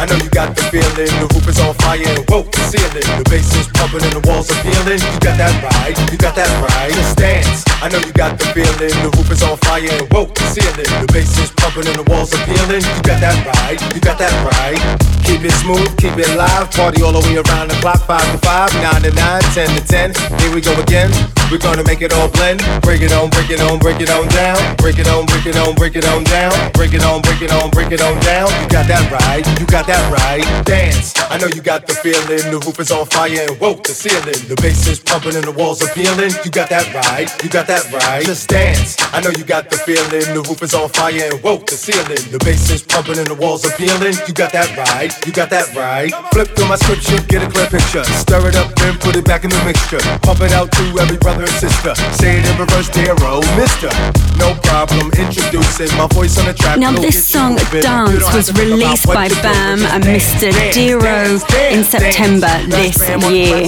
I 0.00 0.06
know 0.08 0.16
you 0.16 0.32
got 0.32 0.56
the 0.56 0.64
feeling. 0.72 1.12
The 1.20 1.28
roof 1.28 1.44
is 1.44 1.60
on 1.60 1.76
fire 1.84 2.00
and 2.00 2.24
woke 2.32 2.48
the 2.56 2.64
ceiling. 2.72 3.04
The 3.20 3.26
bass 3.28 3.52
is 3.52 3.68
pumping 3.76 4.00
and 4.00 4.16
the 4.16 4.24
walls 4.24 4.48
are 4.48 4.56
peeling. 4.64 4.96
You 4.96 5.20
got 5.20 5.36
that 5.36 5.52
right, 5.60 5.92
you 6.08 6.16
got 6.16 6.32
that 6.40 6.48
right. 6.64 6.88
Just 6.88 7.20
dance. 7.20 7.68
I 7.84 7.92
know 7.92 8.00
you 8.00 8.12
got 8.16 8.40
the 8.40 8.48
feeling. 8.56 8.96
The 9.04 9.12
roof 9.12 9.28
is 9.28 9.44
on 9.44 9.60
fire 9.60 9.84
and 9.84 10.08
woke 10.08 10.32
the 10.32 10.48
ceiling. 10.56 10.88
The 11.04 11.08
bass 11.12 11.36
is 11.36 11.52
pumping 11.52 11.84
and 11.84 12.00
the 12.00 12.06
walls 12.08 12.32
are 12.32 12.40
peeling. 12.48 12.80
You 12.80 13.00
got 13.04 13.20
that 13.20 13.36
right, 13.44 13.76
you 13.92 14.00
got 14.00 14.16
that 14.16 14.32
right. 14.40 14.80
Keep 15.28 15.44
it 15.44 15.52
smooth, 15.60 15.92
keep 16.00 16.16
it 16.16 16.32
live. 16.32 16.72
Party 16.72 17.04
all 17.04 17.12
the 17.12 17.20
way 17.28 17.36
around 17.36 17.68
the 17.68 17.76
clock. 17.84 18.00
Five 18.08 18.24
to 18.32 18.40
five, 18.40 18.72
nine 18.80 19.04
to 19.04 19.12
nine, 19.12 19.44
ten 19.52 19.68
to 19.76 19.84
ten. 19.84 20.16
Here 20.40 20.48
we 20.48 20.64
go 20.64 20.72
again. 20.80 21.12
We're 21.52 21.60
gonna 21.60 21.84
make 21.84 22.00
it 22.00 22.12
all 22.16 22.32
blend. 22.32 22.64
Break 22.80 23.02
it 23.04 23.12
on, 23.12 23.28
break 23.28 23.50
it 23.50 23.60
on, 23.60 23.78
break 23.78 24.00
it 24.00 24.08
on 24.08 24.28
down. 24.32 24.56
Break 24.80 24.96
it 24.96 25.08
on, 25.12 25.26
break 25.26 25.44
it 25.44 25.56
on, 25.60 25.74
break 25.76 25.96
it 25.96 26.06
on 26.08 26.24
down. 26.24 26.52
Break 26.72 26.94
it 26.94 27.04
on, 27.04 27.20
break 27.20 27.42
it 27.42 27.52
on, 27.52 27.68
break 27.70 27.92
it 27.92 28.00
on 28.00 28.16
down. 28.24 28.48
You 28.62 28.68
got 28.72 28.88
that 28.88 29.04
right, 29.12 29.44
you 29.60 29.66
got 29.66 29.89
that 29.90 30.06
right. 30.14 30.46
Dance. 30.64 31.18
I 31.30 31.38
know 31.38 31.50
you 31.50 31.62
got 31.62 31.86
the 31.86 31.94
feeling. 31.94 32.46
The 32.54 32.62
roof 32.62 32.78
is 32.78 32.90
on 32.94 33.06
fire 33.06 33.50
and 33.50 33.58
woke 33.58 33.82
the 33.82 33.94
ceiling. 33.94 34.38
The 34.46 34.54
bass 34.62 34.86
is 34.86 35.00
pumping 35.02 35.34
and 35.34 35.42
the 35.42 35.50
walls 35.50 35.82
are 35.82 35.90
peeling. 35.90 36.30
You 36.44 36.50
got 36.50 36.70
that 36.70 36.86
right, 36.94 37.26
you 37.42 37.50
got 37.50 37.66
that 37.66 37.90
right. 37.90 38.22
Just 38.22 38.48
dance. 38.48 38.94
I 39.10 39.20
know 39.20 39.30
you 39.30 39.42
got 39.42 39.70
the 39.70 39.78
feeling. 39.82 40.26
The 40.30 40.42
roof 40.46 40.62
is 40.62 40.74
on 40.74 40.88
fire 40.90 41.26
and 41.30 41.42
woke 41.42 41.66
the 41.66 41.74
ceiling. 41.74 42.22
The 42.30 42.38
bass 42.46 42.70
is 42.70 42.82
pumping 42.82 43.18
and 43.18 43.26
the 43.26 43.34
walls 43.34 43.66
are 43.66 43.74
peeling. 43.74 44.14
You 44.26 44.34
got 44.34 44.52
that 44.54 44.70
right, 44.78 45.10
you 45.26 45.32
got 45.32 45.50
that 45.50 45.74
right. 45.74 46.14
Flip 46.30 46.48
through 46.54 46.70
my 46.70 46.78
scripture, 46.78 47.18
get 47.26 47.42
a 47.42 47.48
clear 47.50 47.66
picture. 47.66 48.04
Stir 48.22 48.46
it 48.46 48.56
up 48.56 48.70
and 48.86 48.94
put 49.00 49.16
it 49.18 49.26
back 49.26 49.42
in 49.42 49.50
the 49.50 49.62
mixture. 49.66 50.02
Pump 50.22 50.42
it 50.46 50.54
out 50.54 50.70
to 50.70 50.84
every 51.02 51.18
brother 51.18 51.42
and 51.42 51.56
sister. 51.58 51.94
Say 52.14 52.38
it 52.38 52.46
in 52.46 52.54
reverse, 52.58 52.90
Darrow, 52.90 53.42
Mister. 53.58 53.90
No 54.38 54.54
problem, 54.62 55.10
introducing 55.18 55.90
my 55.98 56.06
voice 56.14 56.38
on 56.38 56.46
the 56.46 56.54
track. 56.54 56.78
Now, 56.78 56.92
this 56.94 57.26
song 57.26 57.58
Dance 57.70 58.26
was 58.34 58.50
released 58.54 59.06
by 59.06 59.28
Bam 59.42 59.69
and 59.78 60.02
Mr. 60.02 60.50
Diro 60.74 61.38
in 61.70 61.84
September 61.84 62.50
this 62.66 62.98
year. 63.30 63.62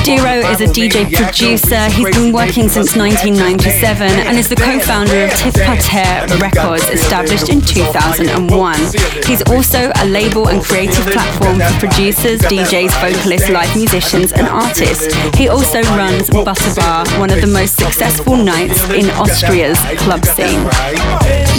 Diro 0.00 0.40
is 0.50 0.62
a 0.62 0.66
DJ 0.72 1.04
producer. 1.14 1.84
He's 1.90 2.16
been 2.16 2.32
working 2.32 2.68
since 2.70 2.96
1997 2.96 4.08
and 4.24 4.38
is 4.38 4.48
the 4.48 4.56
co-founder 4.56 5.24
of 5.24 5.30
Tif 5.32 5.52
Parterre 5.60 6.24
Records, 6.40 6.88
established 6.88 7.50
in 7.50 7.60
2001. 7.60 8.74
He's 9.26 9.42
also 9.52 9.92
a 9.96 10.06
label 10.06 10.48
and 10.48 10.64
creative 10.64 11.04
platform 11.12 11.60
for 11.60 11.88
producers, 11.88 12.40
DJs, 12.40 12.92
vocalists, 13.04 13.50
live 13.50 13.76
musicians, 13.76 14.32
and 14.32 14.48
artists. 14.48 15.12
He 15.36 15.48
also 15.48 15.82
runs 15.92 16.30
Butter 16.30 16.74
Bar, 16.74 17.06
one 17.20 17.30
of 17.30 17.42
the 17.42 17.52
most 17.52 17.76
successful 17.76 18.36
nights 18.36 18.80
in 18.90 19.10
Austria's 19.20 19.78
club 20.00 20.24
scene. 20.24 20.64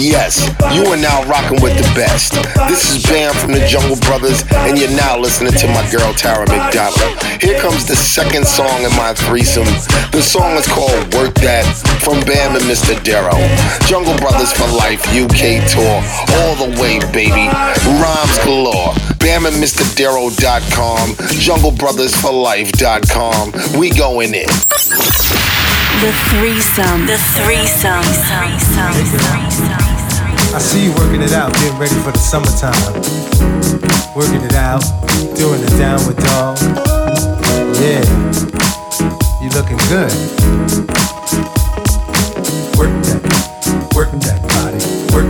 Yes, 0.01 0.49
you 0.73 0.86
are 0.89 0.97
now 0.97 1.23
rocking 1.29 1.61
with 1.61 1.77
the 1.77 1.88
best. 1.93 2.33
This 2.67 2.95
is 2.95 3.03
Bam 3.05 3.33
from 3.36 3.51
the 3.51 3.65
Jungle 3.76 3.99
Brothers, 4.07 4.47
and 4.71 4.80
you're 4.80 4.95
now 4.95 5.19
listening 5.19 5.51
to 5.51 5.67
my 5.67 5.84
girl 5.91 6.13
Tara 6.13 6.47
McDonald. 6.47 7.19
Here 7.43 7.59
comes 7.59 7.86
the 7.86 7.97
second 7.97 8.47
song 8.47 8.84
in 8.84 8.95
my 8.95 9.13
threesome. 9.13 9.67
The 10.15 10.21
song 10.21 10.55
is 10.55 10.65
called 10.65 11.13
Work 11.13 11.34
That 11.43 11.65
from 11.99 12.23
Bam 12.23 12.55
and 12.55 12.63
Mr. 12.71 12.95
Darrow. 13.03 13.36
Jungle 13.84 14.15
Brothers 14.15 14.53
for 14.53 14.65
Life 14.71 15.03
UK 15.11 15.59
tour. 15.67 16.01
All 16.39 16.55
the 16.55 16.71
way, 16.80 17.03
baby. 17.11 17.51
Rhymes 17.99 18.39
galore. 18.47 18.95
Bam 19.19 19.43
and 19.45 19.59
Mr. 19.59 19.84
Darrow.com. 19.99 21.19
JungleBrothersForLife.com. 21.36 23.51
We 23.78 23.91
going 23.91 24.36
in. 24.36 24.47
The 25.99 26.15
threesome. 26.32 27.11
The 27.11 27.19
threesome. 27.36 28.07
I 30.56 30.60
see 30.60 30.86
you 30.86 30.93
working 30.93 31.22
it 31.22 31.34
out, 31.34 31.51
getting 31.56 31.78
ready 31.78 31.95
for 31.95 32.14
the 32.14 32.18
summertime. 32.18 32.72
Working 34.16 34.41
it 34.41 34.53
out, 34.56 34.80
doing 35.36 35.60
the 35.60 35.68
downward 35.78 36.16
dog. 36.16 36.58
Yeah, 37.84 37.99
you 39.43 39.49
looking 39.51 39.76
good. 39.91 40.16
Work 42.80 42.95
that, 43.03 43.91
work 43.93 44.12
that 44.24 44.39
body, 44.56 44.80
work 45.12 45.28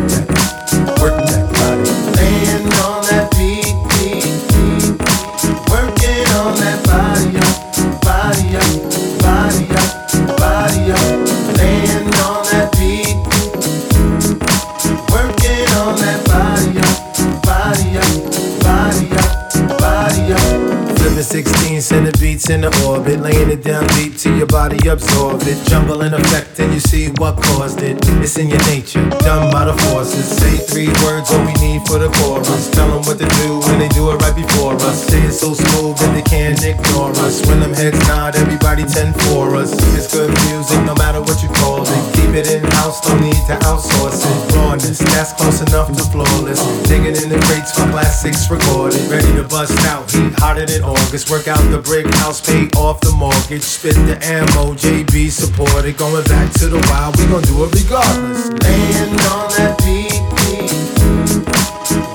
beats 22.35 22.49
in 22.49 22.61
the 22.61 22.71
orbit, 22.85 23.21
laying 23.21 23.49
it 23.49 23.63
down 23.63 23.87
deep 23.95 24.17
till 24.17 24.35
your 24.35 24.47
body 24.47 24.75
absorb 24.89 25.41
it. 25.43 25.55
Jungle 25.69 26.01
in 26.01 26.13
effect, 26.13 26.59
and 26.59 26.73
you 26.73 26.81
see 26.81 27.07
what 27.15 27.39
caused 27.41 27.81
it. 27.81 27.95
It's 28.19 28.37
in 28.37 28.49
your 28.49 28.59
nature, 28.67 29.07
done 29.23 29.51
by 29.51 29.63
the 29.63 29.75
forces. 29.87 30.27
Say 30.27 30.57
three 30.67 30.91
words, 31.07 31.31
all 31.31 31.39
we 31.47 31.55
need 31.63 31.87
for 31.87 31.97
the 31.97 32.11
chorus. 32.19 32.69
Tell 32.71 32.89
them 32.91 33.07
what 33.07 33.17
to 33.23 33.27
do 33.39 33.59
when 33.63 33.79
they 33.79 33.87
do 33.89 34.11
it 34.11 34.19
right 34.19 34.35
before 34.35 34.75
us. 34.75 35.07
Say 35.07 35.21
it 35.23 35.31
so 35.31 35.53
smooth 35.53 35.95
that 36.03 36.11
they 36.11 36.25
can't 36.27 36.59
ignore 36.59 37.15
us. 37.23 37.39
When 37.47 37.61
them 37.61 37.73
heads 37.73 37.99
nod, 38.07 38.35
everybody 38.35 38.83
tend 38.83 39.15
for 39.31 39.55
us. 39.55 39.71
It's 39.95 40.11
good 40.11 40.31
music, 40.51 40.83
no 40.83 40.95
matter 40.95 41.21
what 41.21 41.39
you 41.41 41.49
call 41.63 41.87
it. 41.87 42.01
Keep 42.19 42.35
it 42.35 42.51
in 42.51 42.63
house, 42.83 42.99
don't 42.99 43.21
need 43.21 43.39
to 43.47 43.55
outsource 43.63 44.27
it. 44.27 44.55
Rawness, 44.55 44.99
that's 44.99 45.31
close 45.39 45.61
enough 45.63 45.87
to 45.87 46.03
flawless. 46.11 46.59
Digging 46.83 47.15
in 47.15 47.29
the 47.31 47.39
crates 47.47 47.71
for 47.71 47.87
classics 47.95 48.51
recorded. 48.51 48.99
Ready 49.07 49.31
to 49.39 49.47
bust 49.47 49.79
out, 49.87 50.11
heat 50.11 50.35
hotter 50.35 50.65
than 50.65 50.83
August. 50.83 51.31
Work 51.31 51.47
out 51.47 51.63
the 51.71 51.79
brick 51.79 52.05
house, 52.25 52.41
pay 52.41 52.67
off 52.77 52.99
the 53.01 53.11
mortgage. 53.11 53.61
Spit 53.61 53.95
the 54.09 54.17
ammo, 54.25 54.73
JB 54.73 55.29
supported. 55.29 55.97
Going 55.97 56.25
back 56.25 56.51
to 56.59 56.67
the 56.67 56.81
wild, 56.89 57.17
we 57.17 57.25
gon' 57.27 57.43
do 57.43 57.63
it 57.65 57.71
regardless. 57.77 58.49
Laying 58.65 59.13
on 59.29 59.45
that 59.57 59.77
beat. 59.85 60.17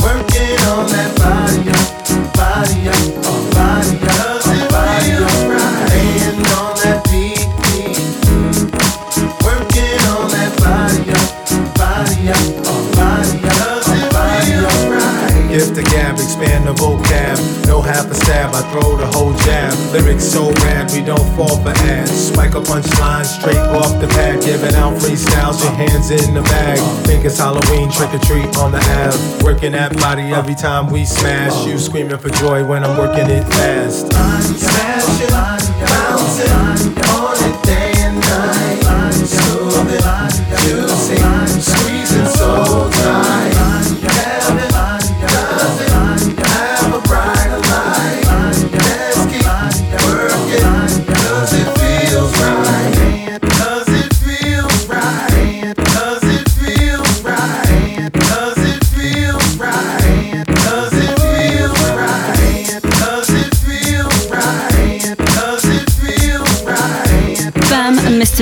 Working 0.03 0.59
on 0.75 0.85
that 0.95 1.11
body 1.21 1.63
up, 1.71 1.89
body 2.35 2.91
up, 2.91 3.05
body 3.55 3.97
up, 4.11 4.35
body 4.75 5.13
up. 5.23 5.35
Laying 5.91 6.43
on 6.59 6.73
that 6.83 6.99
beat. 7.11 7.47
Working 9.47 10.01
on 10.11 10.27
that 10.35 10.53
body 10.59 11.07
up, 11.15 11.29
body 11.79 12.35
up, 12.35 12.45
body 12.99 13.39
up, 13.47 13.79
body 14.11 14.55
up. 14.59 15.51
Gift 15.51 15.75
the 15.75 15.83
gab, 15.83 16.15
expand 16.15 16.67
the 16.67 16.75
vocab. 16.75 17.10
Half 18.01 18.13
a 18.13 18.15
stab, 18.15 18.55
I 18.55 18.63
throw 18.73 18.97
the 18.97 19.07
whole 19.09 19.35
jab. 19.45 19.77
Lyrics 19.93 20.25
so 20.25 20.51
rad, 20.65 20.91
we 20.91 21.05
don't 21.05 21.37
fall 21.37 21.61
for 21.61 21.69
ads. 21.69 22.11
Spike 22.11 22.55
a 22.55 22.61
punchline 22.63 23.27
straight 23.27 23.59
off 23.77 24.01
the 24.01 24.09
pad. 24.09 24.43
Giving 24.43 24.75
out 24.75 24.95
freestyles, 24.95 25.63
your 25.63 25.73
hands 25.73 26.11
in 26.11 26.33
the 26.33 26.41
bag. 26.41 26.79
Think 27.05 27.27
it's 27.27 27.37
Halloween, 27.37 27.93
trick 27.93 28.15
or 28.15 28.19
treat 28.21 28.57
on 28.57 28.73
the 28.73 28.81
Ave. 29.05 29.45
Working 29.45 29.73
that 29.73 29.95
body 29.99 30.33
every 30.33 30.55
time 30.55 30.91
we 30.91 31.05
smash. 31.05 31.67
You 31.67 31.77
screaming 31.77 32.17
for 32.17 32.31
joy 32.31 32.65
when 32.65 32.85
I'm 32.85 32.97
working 32.97 33.29
it 33.29 33.45
fast. 33.45 34.07
Smashing, 34.09 35.29
bouncing 35.85 36.53
on 37.05 37.37
it 37.37 37.63
day 37.67 37.93
and 37.97 38.17
night. 38.17 39.13
Smooth 39.13 40.20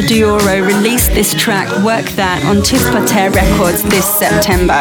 Dioro 0.02 0.66
released 0.66 1.12
this 1.12 1.34
track, 1.34 1.68
Work 1.84 2.06
That, 2.14 2.44
on 2.44 2.58
Tispater 2.58 3.34
Records 3.34 3.82
this 3.84 4.06
September. 4.06 4.80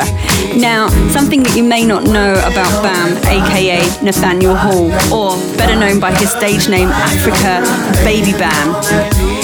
Now, 0.55 0.89
something 1.09 1.43
that 1.43 1.55
you 1.55 1.63
may 1.63 1.86
not 1.86 2.03
know 2.03 2.34
about 2.45 2.70
Bam, 2.84 3.18
aka 3.26 3.80
Nathaniel 4.03 4.55
Hall, 4.55 4.91
or 5.13 5.38
better 5.57 5.80
known 5.80 5.99
by 5.99 6.13
his 6.15 6.30
stage 6.32 6.70
name 6.70 6.89
Afrika 6.89 7.63
Baby 8.03 8.34
Bam. 8.34 8.76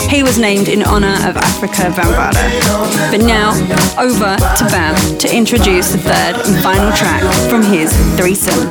He 0.09 0.21
was 0.21 0.38
named 0.38 0.67
in 0.67 0.84
honor 0.84 1.15
of 1.28 1.36
Afrika 1.36 1.89
Bambaataa. 1.93 3.11
But 3.11 3.21
now, 3.21 3.53
over 3.97 4.38
to 4.38 4.63
Bam 4.69 5.17
to 5.19 5.36
introduce 5.36 5.91
the 5.91 5.97
third 5.97 6.36
and 6.45 6.63
final 6.63 6.91
track 6.93 7.24
from 7.49 7.63
his 7.63 7.91
threesome. 8.17 8.69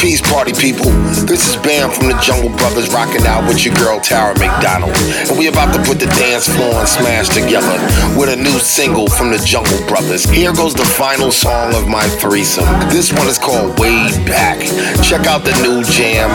Peace 0.00 0.22
party 0.22 0.54
people. 0.56 0.88
This 1.28 1.44
is 1.46 1.56
Bam 1.60 1.92
from 1.92 2.08
the 2.08 2.16
Jungle 2.24 2.48
Brothers 2.56 2.88
rocking 2.88 3.26
out 3.26 3.46
with 3.46 3.62
your 3.66 3.74
girl 3.74 4.00
Tara 4.00 4.32
McDonald. 4.38 4.96
And 5.28 5.38
we 5.38 5.48
about 5.48 5.74
to 5.76 5.82
put 5.84 6.00
the 6.00 6.06
dance 6.16 6.48
floor 6.48 6.72
and 6.72 6.88
smash 6.88 7.28
together 7.28 7.76
with 8.16 8.32
a 8.32 8.36
new 8.36 8.58
single 8.64 9.08
from 9.08 9.30
the 9.30 9.36
Jungle 9.44 9.76
Brothers. 9.86 10.24
Here 10.24 10.54
goes 10.54 10.72
the 10.72 10.86
final 10.96 11.30
song 11.30 11.74
of 11.74 11.86
my 11.86 12.08
threesome. 12.16 12.64
This 12.88 13.12
one 13.12 13.28
is 13.28 13.36
called 13.36 13.78
Way 13.78 14.08
Back. 14.24 14.60
Check 15.04 15.26
out 15.26 15.44
the 15.44 15.52
new 15.60 15.84
jam. 15.84 16.30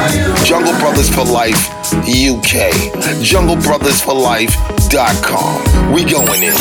Jungle 0.45 0.77
Brothers 0.77 1.09
for 1.09 1.25
Life 1.25 1.73
UK. 2.05 2.69
JungleBrothersForLife.com. 3.25 5.91
We 5.91 6.05
going 6.05 6.43
in. 6.45 6.53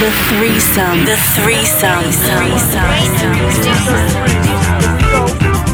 The 0.00 0.08
threesome. 0.32 1.04
The 1.04 1.20
threesome. 1.36 2.08
the 2.08 2.16
threesome 2.16 3.36
the 3.36 3.44
threesome. 3.52 4.37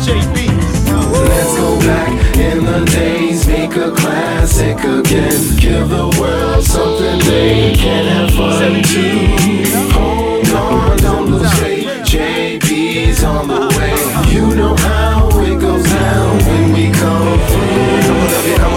Let's 0.06 1.56
go 1.56 1.78
back 1.80 2.36
in 2.36 2.64
the 2.64 2.84
days, 2.84 3.46
make 3.46 3.74
a 3.76 3.90
classic 3.90 4.78
again. 4.78 5.56
Give 5.56 5.88
the 5.88 6.14
world 6.20 6.62
something 6.62 7.18
they 7.20 7.72
can 7.74 8.04
have 8.04 8.30
fun 8.34 8.82
too. 8.82 9.34
Hold 9.92 10.48
on, 10.48 10.96
don't 10.98 11.30
lose 11.30 11.52
faith. 11.58 11.86
JB's 12.04 13.24
on 13.24 13.48
the 13.48 13.66
way. 13.78 14.30
You 14.30 14.54
know 14.54 14.76
how 14.76 15.30
it 15.40 15.58
goes 15.58 15.84
down 15.84 16.38
when 16.38 16.72
we. 16.74 16.84
Come 16.94 17.63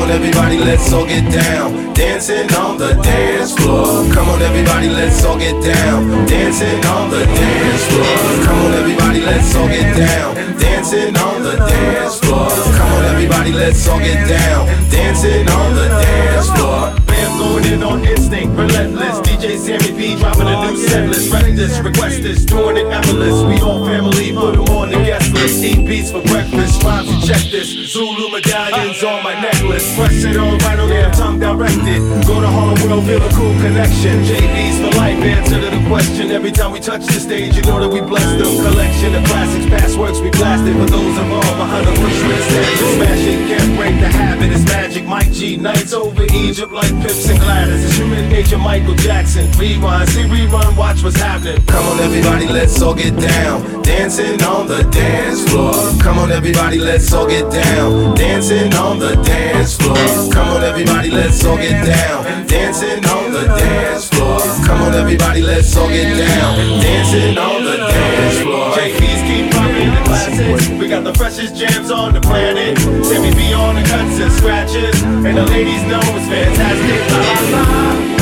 on, 0.08 0.14
everybody, 0.14 0.58
let's 0.58 0.92
all 0.94 1.06
get 1.06 1.32
down. 1.32 1.94
Dancing 1.94 2.52
on 2.56 2.78
the 2.78 2.94
dance 3.04 3.54
floor. 3.56 3.86
Come 4.14 4.30
on, 4.30 4.42
everybody, 4.42 4.90
let's 4.90 5.24
all 5.26 5.38
get 5.38 5.62
down. 5.62 6.26
Dancing 6.28 6.86
on 6.86 7.10
the 7.10 7.26
dance 7.26 7.84
floor. 7.88 8.46
Come 8.46 8.58
on, 8.66 8.74
everybody, 8.74 9.20
let's 9.22 9.56
all 9.56 9.68
get 9.68 9.96
down. 9.98 10.36
Dancing 10.60 11.16
on 11.18 11.44
the 11.44 11.56
dance 11.58 12.20
floor. 12.20 12.50
Come 12.78 12.92
on, 12.94 13.06
everybody, 13.06 13.52
let's 13.52 13.88
all 13.88 14.00
get 14.00 14.28
down. 14.28 14.68
Dancing 14.90 15.48
on 15.50 15.76
the 15.76 15.88
dance 15.88 16.50
floor. 16.52 16.94
Bam 17.06 17.40
going 17.40 17.66
in 17.66 17.84
on 17.84 18.06
instinct, 18.06 18.56
relentless. 18.56 19.27
DJ 19.38 19.58
Sammy 19.60 19.92
B 19.94 20.16
dropping 20.18 20.48
a 20.50 20.66
new 20.66 20.78
set 20.78 21.08
list. 21.08 21.30
This, 21.58 21.80
request 21.80 22.22
this, 22.24 22.44
doing 22.46 22.78
it 22.78 22.88
effortless. 22.88 23.42
We 23.46 23.62
all 23.62 23.86
family, 23.86 24.34
put 24.34 24.56
'em 24.56 24.66
on 24.76 24.90
the 24.90 24.98
guest 24.98 25.32
list. 25.34 25.64
Eat 25.64 25.86
beats 25.86 26.12
for 26.12 26.22
breakfast, 26.22 26.84
rhymes 26.84 27.10
to 27.10 27.28
check 27.28 27.42
this. 27.52 27.70
Zulu 27.94 28.30
medallions 28.32 29.04
on 29.04 29.24
my 29.24 29.40
necklace. 29.40 29.86
Press 29.96 30.24
it 30.24 30.38
on 30.38 30.58
right 30.60 30.80
on 30.80 30.90
there, 30.90 31.12
tongue 31.12 31.40
directed. 31.40 32.02
Go 32.26 32.42
to 32.42 32.48
Harlem 32.48 32.82
World, 32.84 33.06
feel 33.06 33.22
a 33.22 33.30
cool 33.34 33.54
connection. 33.62 34.24
JB's 34.26 34.78
for 34.82 34.92
life, 34.98 35.22
answer 35.22 35.62
to 35.62 35.70
the 35.70 35.84
question. 35.88 36.32
Every 36.32 36.52
time 36.52 36.72
we 36.72 36.80
touch 36.80 37.06
the 37.06 37.20
stage, 37.20 37.56
you 37.56 37.62
know 37.64 37.80
that 37.80 37.90
we 37.90 38.02
bless 38.02 38.30
them. 38.42 38.54
Collection 38.66 39.16
of 39.16 39.24
classics, 39.26 39.66
past 39.68 39.98
works 39.98 40.20
we 40.20 40.30
blasted. 40.32 40.76
For 40.78 40.86
those 40.86 41.18
involved 41.18 41.58
behind 41.58 41.86
the 41.86 41.94
push 42.02 42.18
standards. 42.18 42.80
Smash 42.98 43.26
it, 43.34 43.40
can't 43.50 43.78
break 43.78 43.96
the 44.00 44.10
habit. 44.10 44.52
It's 44.52 44.66
magic. 44.66 45.06
Mike 45.06 45.32
G, 45.32 45.58
nights 45.58 45.94
over 45.94 46.26
Egypt 46.34 46.72
like 46.72 46.92
Pips 47.02 47.30
and 47.30 47.40
Gladys. 47.40 47.86
It's 47.86 47.96
human 47.98 48.30
nature, 48.30 48.58
Michael 48.58 48.96
Jackson. 48.96 49.27
Rewind, 49.36 50.08
see 50.10 50.24
rerun, 50.24 50.78
watch 50.78 51.04
what's 51.04 51.18
happening. 51.18 51.62
Come 51.66 51.86
on, 51.86 52.00
everybody, 52.00 52.48
let's 52.48 52.82
all 52.82 52.96
get 52.96 53.14
down. 53.20 53.84
Dancing 53.84 54.42
on 54.44 54.68
the 54.68 54.84
dance 54.84 55.44
floor. 55.50 55.74
Come 56.02 56.18
on, 56.18 56.32
everybody, 56.32 56.80
let's 56.80 57.12
all 57.12 57.28
get 57.28 57.52
down. 57.52 58.16
Dancing 58.16 58.74
on 58.76 59.00
the 59.00 59.16
dance 59.24 59.76
floor. 59.76 59.98
Come 60.32 60.48
on, 60.48 60.64
everybody, 60.64 61.12
let's 61.12 61.44
all 61.44 61.58
get 61.58 61.86
down. 61.86 62.48
Dancing 62.48 63.06
on 63.06 63.34
the 63.34 63.44
dance 63.48 64.08
floor. 64.08 64.40
Come 64.66 64.82
on, 64.82 64.94
everybody, 64.94 65.42
let's 65.42 65.76
all 65.76 65.90
get 65.90 66.18
down. 66.18 66.80
Dancing 66.80 67.38
on 67.38 67.66
the 67.66 67.78
dance 67.78 68.40
floor. 68.40 68.72
JB's 68.78 69.22
keep 69.28 69.54
rocking 69.54 69.94
the 69.94 70.02
classics. 70.06 70.70
We 70.70 70.88
got 70.88 71.04
the 71.04 71.14
freshest 71.14 71.54
jams 71.54 71.92
on 71.92 72.14
the 72.14 72.22
planet. 72.22 72.78
Sammy 73.06 73.36
B 73.36 73.54
on 73.54 73.76
the 73.76 73.82
cuts 73.82 74.20
and 74.22 74.32
scratches. 74.32 75.04
And 75.04 75.36
the 75.36 75.46
ladies 75.48 75.84
know 75.84 76.00
it's 76.16 76.28
fantastic. 76.30 77.12
La, 77.12 77.60
la, 77.60 78.12
la. 78.14 78.17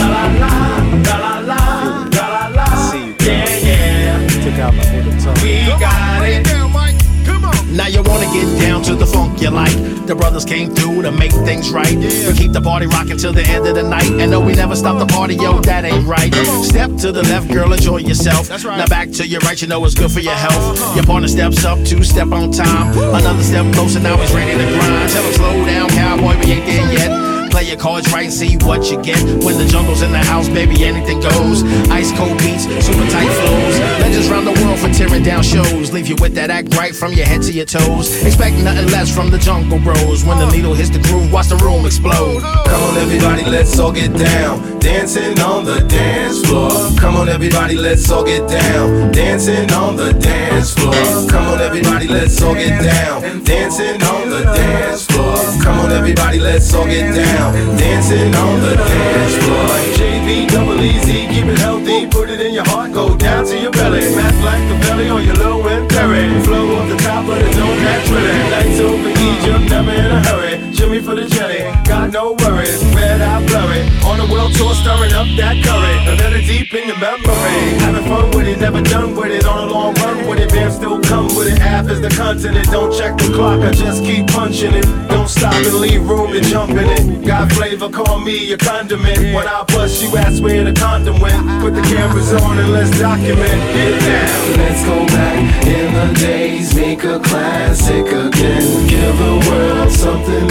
Now 7.76 7.88
you 7.88 8.02
wanna 8.04 8.32
get 8.32 8.48
down 8.62 8.82
to 8.84 8.96
the 8.96 9.06
funk 9.06 9.42
you 9.42 9.50
like. 9.50 9.76
The 10.08 10.16
brothers 10.16 10.46
came 10.46 10.74
through 10.74 11.02
to 11.02 11.12
make 11.12 11.34
things 11.34 11.72
right. 11.72 11.92
Yeah. 11.92 12.30
We 12.30 12.34
keep 12.34 12.54
the 12.54 12.62
party 12.62 12.88
rocking 12.88 13.18
till 13.18 13.34
the 13.34 13.44
end 13.44 13.68
of 13.68 13.76
the 13.76 13.84
night. 13.84 14.10
And 14.10 14.32
no, 14.32 14.40
we 14.40 14.54
never 14.54 14.78
stop 14.78 14.98
the 14.98 15.06
party, 15.06 15.36
yo, 15.36 15.60
that 15.60 15.84
ain't 15.84 16.08
right. 16.08 16.34
Step 16.64 16.96
to 17.02 17.12
the 17.12 17.24
left, 17.24 17.52
girl, 17.52 17.74
enjoy 17.74 17.98
yourself. 17.98 18.48
That's 18.48 18.64
right. 18.64 18.78
Now 18.78 18.88
back 18.88 19.12
to 19.12 19.28
your 19.28 19.42
right, 19.42 19.62
you 19.62 19.68
know 19.68 19.84
it's 19.84 19.94
good 19.94 20.10
for 20.10 20.22
your 20.22 20.36
health. 20.36 20.80
Uh-huh. 20.80 20.96
Your 20.96 21.04
partner 21.04 21.28
steps 21.28 21.66
up, 21.66 21.84
two 21.84 22.02
step 22.04 22.32
on 22.32 22.52
time. 22.52 22.96
Woo. 22.96 23.14
Another 23.14 23.44
step 23.44 23.74
closer, 23.74 24.00
now 24.00 24.16
he's 24.18 24.34
ready 24.34 24.52
to 24.58 24.72
grind. 24.72 25.12
Tell 25.12 25.24
him 25.24 25.34
slow 25.34 25.66
down, 25.66 25.90
cowboy, 25.90 26.40
we 26.40 26.54
ain't 26.54 26.66
there 26.66 26.94
yet. 26.94 27.25
Play 27.56 27.70
your 27.72 27.80
cards 27.80 28.12
right 28.12 28.26
and 28.26 28.34
see 28.34 28.58
what 28.68 28.92
you 28.92 29.02
get. 29.02 29.16
When 29.46 29.58
the 29.58 29.66
jungle's 29.66 30.02
in 30.02 30.12
the 30.12 30.18
house, 30.18 30.50
baby, 30.50 30.84
anything 30.84 31.22
goes. 31.22 31.64
Ice 31.88 32.12
cold 32.12 32.38
beats, 32.40 32.68
super 32.84 33.08
tight 33.08 33.32
flows. 33.32 33.80
Legends 34.04 34.28
round 34.28 34.46
the 34.46 34.52
world 34.60 34.78
for 34.78 34.90
tearing 34.90 35.24
down 35.24 35.42
shows. 35.42 35.94
Leave 35.94 36.08
you 36.08 36.18
with 36.20 36.36
that 36.36 36.50
act 36.50 36.76
right 36.76 36.94
from 36.94 37.14
your 37.14 37.26
head 37.26 37.42
to 37.44 37.54
your 37.54 37.64
toes. 37.64 38.12
Expect 38.26 38.58
nothing 38.58 38.92
less 38.92 39.10
from 39.10 39.32
the 39.32 39.38
jungle 39.38 39.80
bros. 39.80 40.26
When 40.26 40.38
the 40.38 40.52
needle 40.52 40.74
hits 40.74 40.90
the 40.90 41.00
groove, 41.00 41.32
watch 41.32 41.48
the 41.48 41.56
room 41.56 41.86
explode. 41.86 42.42
Come 42.42 42.84
on, 42.84 42.98
everybody, 42.98 43.46
let's 43.46 43.80
all 43.80 43.94
get 43.94 44.12
down. 44.12 44.78
Dancing 44.82 45.40
on 45.40 45.64
the 45.64 45.80
dance 45.88 46.46
floor. 46.46 46.70
Come 47.00 47.16
on, 47.16 47.30
everybody, 47.30 47.76
let's 47.76 48.12
all 48.12 48.26
get 48.26 48.50
down. 48.50 49.14
Dancing 49.14 49.72
on 49.72 49.96
the 49.96 50.12
dance 50.12 50.74
floor. 50.74 50.94
Come 51.30 51.48
on, 51.48 51.62
everybody, 51.62 52.10
let's 52.10 52.42
all 52.42 52.54
get 52.54 52.84
down. 52.84 53.46
Dancing 53.46 54.04
on 54.04 54.30
the 54.30 54.44
dance 54.44 55.06
floor. 55.06 55.38
Come 55.64 55.80
on, 55.80 55.94
everybody, 55.94 56.40
let's 56.40 56.74
all 56.74 56.86
get 56.86 57.16
down. 57.16 57.45
Dancing 57.54 58.34
on 58.34 58.60
the 58.60 58.76
dance 58.76 59.36
floor. 59.46 59.68
JV, 59.94 60.48
double 60.50 60.82
easy, 60.82 61.28
keep 61.28 61.46
it 61.46 61.60
healthy. 61.60 62.08
Put 62.08 62.32
it 62.32 62.42
in 62.42 62.56
your 62.56 62.66
heart, 62.66 62.92
go 62.92 63.16
down 63.16 63.46
to 63.46 63.60
your 63.60 63.72
belly. 63.72 64.00
Math 64.16 64.44
like 64.44 64.68
the 64.68 64.80
belly 64.88 65.10
on 65.10 65.24
your 65.24 65.36
low 65.36 65.68
and 65.68 65.88
Perry. 65.88 66.42
Flow 66.44 66.76
off 66.76 66.90
the 66.90 66.98
top 66.98 67.30
of 67.30 67.38
the 67.38 67.52
dome 67.52 67.84
naturally. 67.84 68.34
Nights 68.50 68.80
over 68.80 69.10
Egypt, 69.10 69.70
never 69.70 69.92
in 69.92 70.12
a 70.12 70.24
hurry. 70.24 70.65
Jimmy 70.76 71.02
for 71.02 71.16
the 71.16 71.26
jelly, 71.26 71.60
got 71.88 72.12
no 72.12 72.34
worries. 72.34 72.84
Red 72.94 73.22
eye 73.22 73.40
blurry. 73.48 73.88
On 74.04 74.20
the 74.20 74.28
world 74.32 74.54
tour, 74.56 74.76
stirring 74.76 75.14
up 75.14 75.26
that 75.40 75.56
curry. 75.64 75.96
A 76.12 76.20
little 76.20 76.44
deep 76.44 76.74
in 76.74 76.88
your 76.90 77.00
memory. 77.00 77.80
Having 77.80 78.06
fun 78.12 78.32
with 78.32 78.48
it, 78.48 78.60
never 78.60 78.82
done 78.82 79.16
with 79.16 79.32
it. 79.32 79.46
On 79.46 79.70
a 79.70 79.72
long 79.72 79.94
run 79.96 80.28
with 80.28 80.40
it, 80.40 80.54
man, 80.54 80.70
still 80.72 81.00
come 81.02 81.28
with 81.36 81.48
it. 81.48 81.58
Half 81.58 81.90
is 81.90 82.02
the 82.02 82.10
continent. 82.10 82.68
Don't 82.72 82.92
check 82.92 83.18
the 83.18 83.32
clock, 83.34 83.62
I 83.62 83.72
just 83.72 84.04
keep 84.04 84.28
punching 84.28 84.74
it. 84.74 84.86
Don't 85.08 85.30
stop 85.30 85.54
and 85.54 85.76
leave 85.76 86.08
room 86.10 86.34
to 86.34 86.42
jump 86.42 86.72
in 86.72 86.90
it. 86.92 87.26
Got 87.26 87.54
flavor, 87.54 87.90
call 87.90 88.20
me 88.20 88.52
a 88.52 88.58
condiment. 88.58 89.34
When 89.34 89.48
I 89.48 89.64
bust, 89.64 90.04
you 90.04 90.16
ask 90.18 90.44
where 90.44 90.66
the 90.66 90.74
condom 90.74 91.22
went. 91.22 91.40
Put 91.62 91.74
the 91.74 91.84
cameras 91.84 92.34
on 92.34 92.60
and 92.60 92.74
let's 92.74 92.92
document 93.00 93.62
it 93.80 94.00
down. 94.04 94.58
Let's 94.60 94.84
go 94.84 95.06
back 95.08 95.66
in 95.66 95.94
the 95.94 96.20
days, 96.20 96.76
make 96.76 97.04
a 97.06 97.20
classic 97.20 98.08
again. 98.08 98.88
Give 98.88 99.18
the 99.18 99.36
world 99.48 99.92
something 99.92 100.48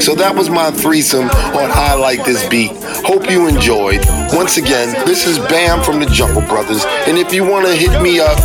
So 0.00 0.14
that 0.14 0.34
was 0.34 0.48
my 0.48 0.70
threesome 0.70 1.28
on 1.28 1.70
I 1.70 1.94
Like 1.94 2.24
This 2.24 2.48
Beat. 2.48 2.72
Hope 3.04 3.30
you 3.30 3.46
enjoyed. 3.46 4.00
Once 4.32 4.56
again, 4.56 4.94
this 5.06 5.26
is 5.26 5.38
Bam 5.38 5.84
from 5.84 6.00
the 6.00 6.06
Jungle 6.06 6.42
Brothers. 6.42 6.84
And 7.06 7.18
if 7.18 7.34
you 7.34 7.44
want 7.44 7.66
to 7.66 7.74
hit 7.74 8.00
me 8.00 8.20
up, 8.20 8.38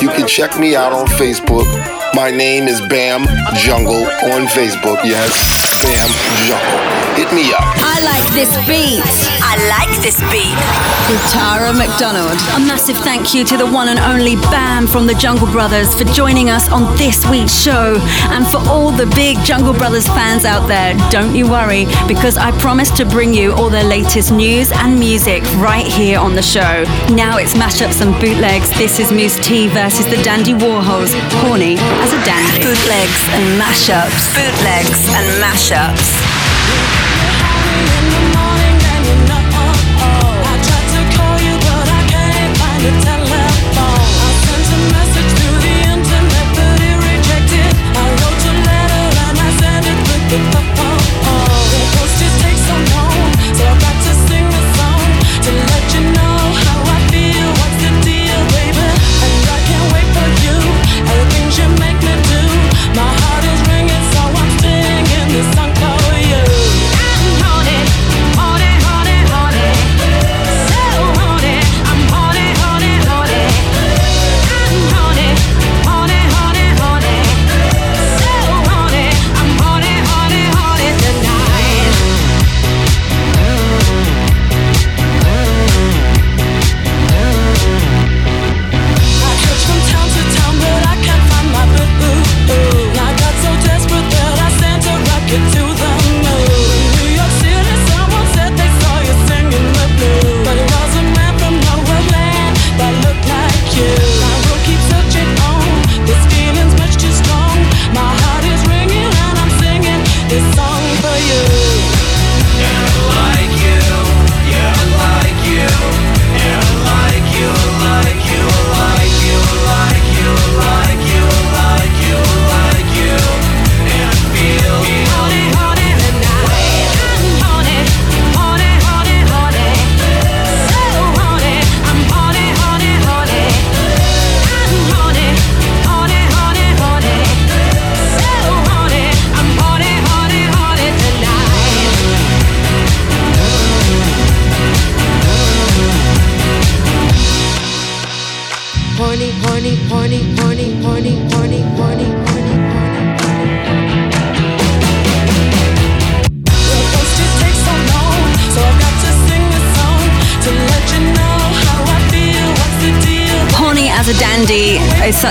you 0.00 0.08
can 0.08 0.26
check 0.26 0.58
me 0.58 0.74
out 0.74 0.92
on 0.92 1.06
Facebook. 1.06 2.03
My 2.14 2.30
name 2.30 2.68
is 2.68 2.80
Bam 2.80 3.26
Jungle 3.56 4.04
on 4.30 4.46
Facebook. 4.46 5.02
Yes, 5.04 5.73
Bam 5.84 6.10
Jungle. 6.48 6.94
Hit 7.14 7.32
me 7.32 7.52
up. 7.54 7.62
I 7.78 8.00
like 8.02 8.26
this 8.34 8.50
beat. 8.66 9.06
I 9.38 9.54
like 9.70 9.94
this 10.02 10.18
beat. 10.34 10.58
With 11.06 11.22
Tara 11.30 11.72
McDonald. 11.72 12.34
A 12.56 12.60
massive 12.66 12.96
thank 12.96 13.34
you 13.34 13.44
to 13.44 13.56
the 13.56 13.66
one 13.66 13.86
and 13.86 14.00
only 14.00 14.34
Bam 14.50 14.88
from 14.88 15.06
the 15.06 15.14
Jungle 15.14 15.46
Brothers 15.46 15.94
for 15.94 16.02
joining 16.10 16.50
us 16.50 16.68
on 16.72 16.96
this 16.96 17.24
week's 17.30 17.54
show. 17.54 17.94
And 18.34 18.44
for 18.48 18.58
all 18.66 18.90
the 18.90 19.06
big 19.14 19.38
Jungle 19.44 19.72
Brothers 19.72 20.08
fans 20.08 20.44
out 20.44 20.66
there, 20.66 20.96
don't 21.10 21.36
you 21.36 21.48
worry, 21.48 21.86
because 22.08 22.36
I 22.36 22.50
promise 22.58 22.90
to 22.98 23.04
bring 23.04 23.32
you 23.32 23.52
all 23.52 23.70
the 23.70 23.84
latest 23.84 24.32
news 24.32 24.72
and 24.72 24.98
music 24.98 25.44
right 25.62 25.86
here 25.86 26.18
on 26.18 26.34
the 26.34 26.42
show. 26.42 26.82
Now 27.14 27.38
it's 27.38 27.54
mashups 27.54 28.00
and 28.00 28.12
bootlegs. 28.18 28.70
This 28.76 28.98
is 28.98 29.12
Mousse 29.12 29.38
T 29.46 29.68
versus 29.68 30.06
the 30.06 30.20
Dandy 30.24 30.54
Warhols. 30.54 31.14
Horny 31.44 31.76
as 31.78 32.12
a 32.12 32.20
dandy. 32.24 32.58
Bootlegs 32.58 33.22
and 33.38 33.60
mashups. 33.60 34.34
Bootlegs 34.34 35.06
and 35.14 35.26
mashups. 35.74 36.33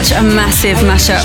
Such 0.03 0.19
a 0.19 0.23
massive 0.23 0.77
mashup. 0.83 1.23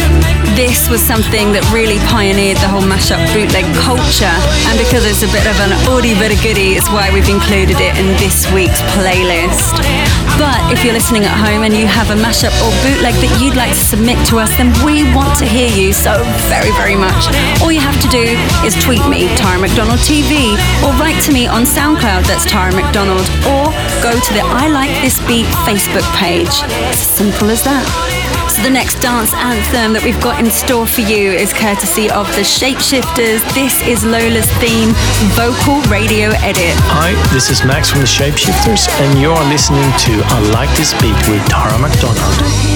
This 0.55 0.87
was 0.87 1.03
something 1.03 1.51
that 1.51 1.67
really 1.75 1.99
pioneered 2.07 2.59
the 2.63 2.71
whole 2.71 2.85
mashup 2.87 3.19
bootleg 3.35 3.67
culture, 3.83 4.31
and 4.71 4.79
because 4.79 5.03
it's 5.03 5.27
a 5.27 5.31
bit 5.35 5.47
of 5.51 5.59
an 5.67 5.75
oldie 5.91 6.15
but 6.15 6.31
a 6.31 6.39
goodie, 6.47 6.79
it's 6.79 6.87
why 6.95 7.11
we've 7.11 7.27
included 7.27 7.83
it 7.83 7.99
in 7.99 8.07
this 8.23 8.47
week's 8.55 8.79
playlist. 8.95 9.75
But 10.39 10.59
if 10.71 10.87
you're 10.87 10.95
listening 10.95 11.27
at 11.27 11.35
home 11.35 11.67
and 11.67 11.75
you 11.75 11.91
have 11.91 12.15
a 12.15 12.19
mashup 12.23 12.55
or 12.63 12.71
bootleg 12.87 13.19
that 13.19 13.33
you'd 13.43 13.59
like 13.59 13.75
to 13.75 13.83
submit 13.83 14.19
to 14.31 14.39
us, 14.39 14.51
then 14.55 14.71
we 14.87 15.03
want 15.11 15.35
to 15.43 15.47
hear 15.49 15.71
you 15.75 15.91
so 15.91 16.23
very, 16.47 16.71
very 16.79 16.95
much. 16.95 17.27
All 17.59 17.75
you 17.75 17.83
have 17.83 17.99
to 17.99 18.11
do 18.15 18.39
is 18.63 18.79
tweet 18.79 19.03
me, 19.11 19.27
Tara 19.35 19.59
McDonald 19.59 19.99
TV, 20.07 20.55
or 20.87 20.95
write 21.03 21.19
to 21.27 21.35
me 21.35 21.51
on 21.51 21.67
SoundCloud, 21.67 22.31
that's 22.31 22.47
Tara 22.47 22.71
McDonald, 22.71 23.27
or 23.51 23.75
go 24.07 24.15
to 24.15 24.31
the 24.39 24.45
I 24.47 24.71
Like 24.71 24.95
This 25.03 25.19
Beat 25.27 25.51
Facebook 25.67 26.07
page. 26.15 26.63
It's 26.95 27.03
as 27.03 27.11
simple 27.11 27.51
as 27.51 27.67
that. 27.67 28.18
So 28.49 28.63
the 28.63 28.71
next 28.71 29.01
dance 29.01 29.33
anthem 29.35 29.93
that 29.93 30.03
we've 30.03 30.21
got 30.21 30.41
in 30.41 30.51
store 30.51 30.87
for 30.87 31.03
you 31.03 31.31
is 31.31 31.53
courtesy 31.53 32.11
of 32.11 32.27
the 32.35 32.43
Shapeshifters. 32.43 33.45
This 33.53 33.77
is 33.87 34.03
Lola's 34.05 34.49
theme, 34.59 34.97
vocal 35.37 35.79
radio 35.93 36.33
edit. 36.41 36.75
Hi, 36.89 37.13
this 37.31 37.51
is 37.51 37.63
Max 37.63 37.91
from 37.93 38.01
the 38.01 38.11
Shapeshifters, 38.11 38.89
and 39.05 39.21
you're 39.21 39.45
listening 39.53 39.87
to 40.09 40.13
I 40.33 40.41
Like 40.51 40.73
This 40.77 40.97
Beat 40.99 41.17
with 41.29 41.45
Tara 41.47 41.79
McDonald. 41.79 42.68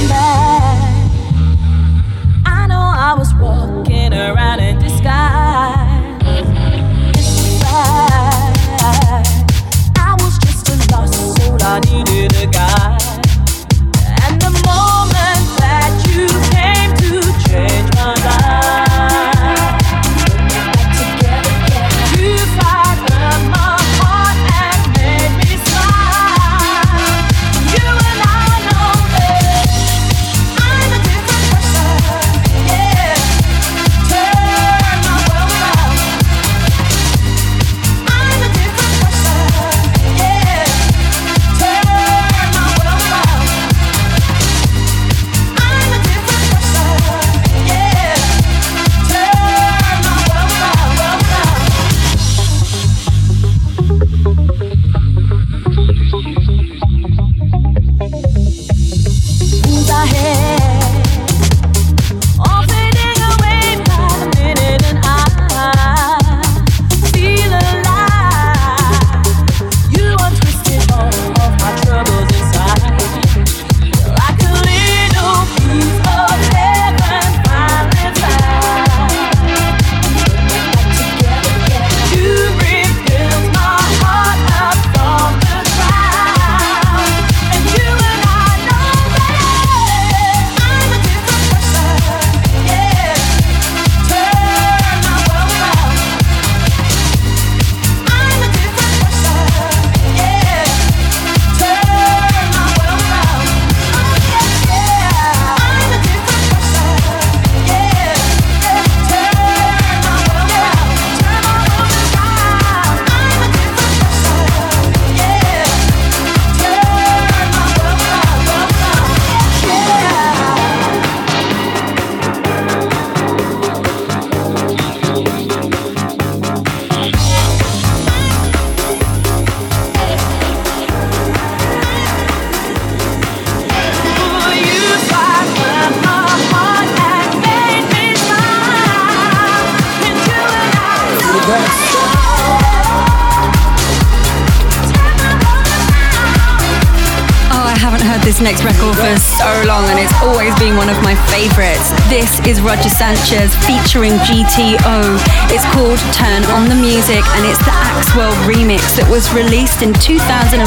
It's 150.63 150.71
always 150.71 150.71
been 150.71 150.77
one 150.77 150.89
of 150.89 151.03
my 151.03 151.15
favorites. 151.31 151.91
This 152.09 152.41
is 152.47 152.61
Roger 152.61 152.89
Sanchez 152.89 153.55
featuring 153.67 154.13
GTO. 154.23 155.19
It's 155.51 155.65
called 155.73 155.99
Turn 156.15 156.45
on 156.55 156.69
the 156.69 156.75
Music, 156.75 157.23
and 157.35 157.43
it's 157.47 157.59
the 157.59 157.75
Axwell 157.91 158.33
remix 158.47 158.97
that 158.97 159.09
was 159.11 159.33
released 159.35 159.83
in 159.83 159.93
2005 159.95 160.63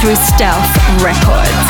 through 0.00 0.16
Stealth 0.16 0.68
Records. 1.00 1.68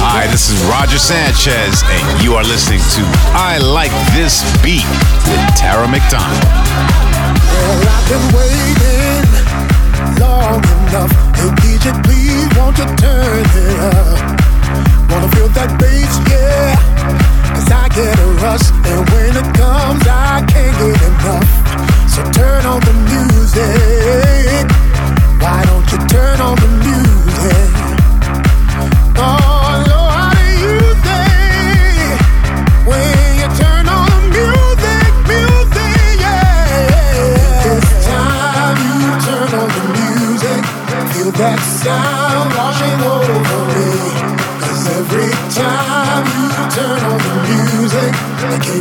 Hi, 0.00 0.26
this 0.30 0.50
is 0.50 0.58
Roger 0.70 0.98
Sanchez, 0.98 1.82
and 1.86 2.22
you 2.22 2.34
are 2.34 2.44
listening 2.44 2.80
to 2.94 3.02
I 3.34 3.58
Like 3.58 3.92
This 4.14 4.42
Beat 4.62 4.86
with 5.26 5.42
Tara 5.58 5.88
McDonald. 5.88 6.46
Well, 6.46 7.82
I've 7.90 8.06
been 8.06 8.26
waiting 8.34 9.26
long 10.22 10.62
enough. 10.62 11.12
Hey, 11.34 11.50
DJ, 11.58 11.86
please 12.04 12.48
won't 12.56 12.78
you 12.78 12.88
turn 12.96 13.44
it 13.44 13.80
up? 13.80 14.37
Wanna 15.18 15.32
feel 15.32 15.48
that 15.48 15.80
bass, 15.80 16.14
yeah. 16.30 16.78
Cause 17.50 17.72
I 17.72 17.88
get 17.88 18.16
a 18.20 18.26
rush, 18.38 18.70
and 18.86 19.02
when 19.10 19.34
it 19.34 19.48
comes, 19.58 20.06
I 20.06 20.46
can't 20.46 20.78
get 20.78 20.94
enough. 21.10 21.42
So 22.06 22.22
turn 22.30 22.64
on 22.64 22.78
the 22.86 22.94
music. 23.10 24.70
Why 25.42 25.64
don't 25.66 25.90
you 25.90 25.98
turn 26.06 26.40
on 26.40 26.54
the 26.54 26.68
music? 26.68 26.87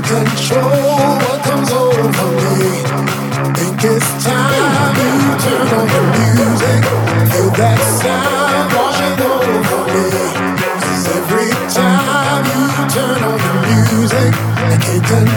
Control 0.08 1.20
what 1.28 1.44
comes 1.44 1.70
over 1.72 2.28
me. 2.40 2.80
Think 3.60 3.84
it's 3.92 4.08
time 4.24 4.96
you 5.04 5.12
turn 5.44 5.68
on 5.78 5.88
the 5.94 6.02
music, 6.16 6.82
feel 7.32 7.50
that 7.60 7.80
sound 8.00 8.72
washing 8.72 9.20
over 9.20 9.80
me. 9.92 10.08
Cause 10.84 11.06
every 11.20 11.52
time 11.76 12.44
you 12.56 12.64
turn 12.96 13.20
on 13.20 13.38
the 13.46 13.54
music, 13.68 14.32
I 14.72 14.78
can't 14.80 15.04
control 15.04 15.37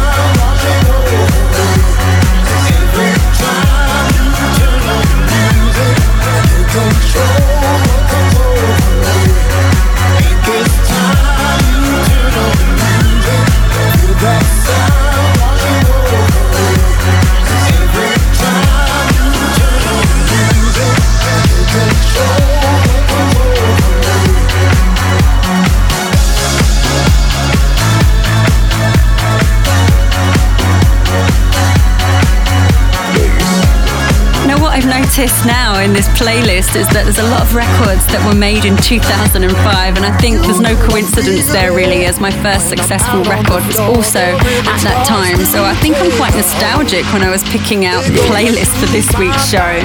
I've 35.21 35.27
noticed 35.27 35.45
in 35.81 35.93
this 35.93 36.07
playlist 36.13 36.77
is 36.77 36.85
that 36.93 37.09
there's 37.09 37.17
a 37.17 37.29
lot 37.33 37.41
of 37.41 37.55
records 37.57 38.05
that 38.13 38.21
were 38.21 38.37
made 38.37 38.65
in 38.65 38.77
2005, 38.77 39.41
and 39.41 40.05
I 40.05 40.13
think 40.21 40.37
there's 40.45 40.61
no 40.61 40.77
coincidence 40.85 41.49
there 41.51 41.73
really, 41.73 42.05
as 42.05 42.19
my 42.19 42.29
first 42.29 42.69
successful 42.69 43.25
record 43.25 43.65
was 43.65 43.77
also 43.81 44.21
at 44.21 44.79
that 44.85 45.05
time. 45.09 45.41
So 45.49 45.65
I 45.65 45.73
think 45.81 45.97
I'm 45.97 46.13
quite 46.21 46.37
nostalgic 46.37 47.05
when 47.09 47.25
I 47.25 47.29
was 47.33 47.41
picking 47.49 47.85
out 47.85 48.05
the 48.05 48.21
playlist 48.29 48.77
for 48.77 48.85
this 48.93 49.09
week's 49.17 49.49
show. 49.49 49.81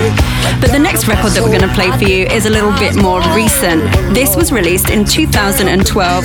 But 0.61 0.73
the 0.73 0.79
next 0.79 1.09
record 1.09 1.33
that 1.33 1.41
we're 1.41 1.55
going 1.55 1.69
to 1.69 1.77
play 1.77 1.89
for 1.97 2.05
you 2.05 2.29
is 2.29 2.45
a 2.45 2.53
little 2.53 2.77
bit 2.77 2.97
more 2.97 3.25
recent. 3.33 3.89
This 4.13 4.37
was 4.37 4.53
released 4.53 4.91
in 4.91 5.05
2012 5.05 5.73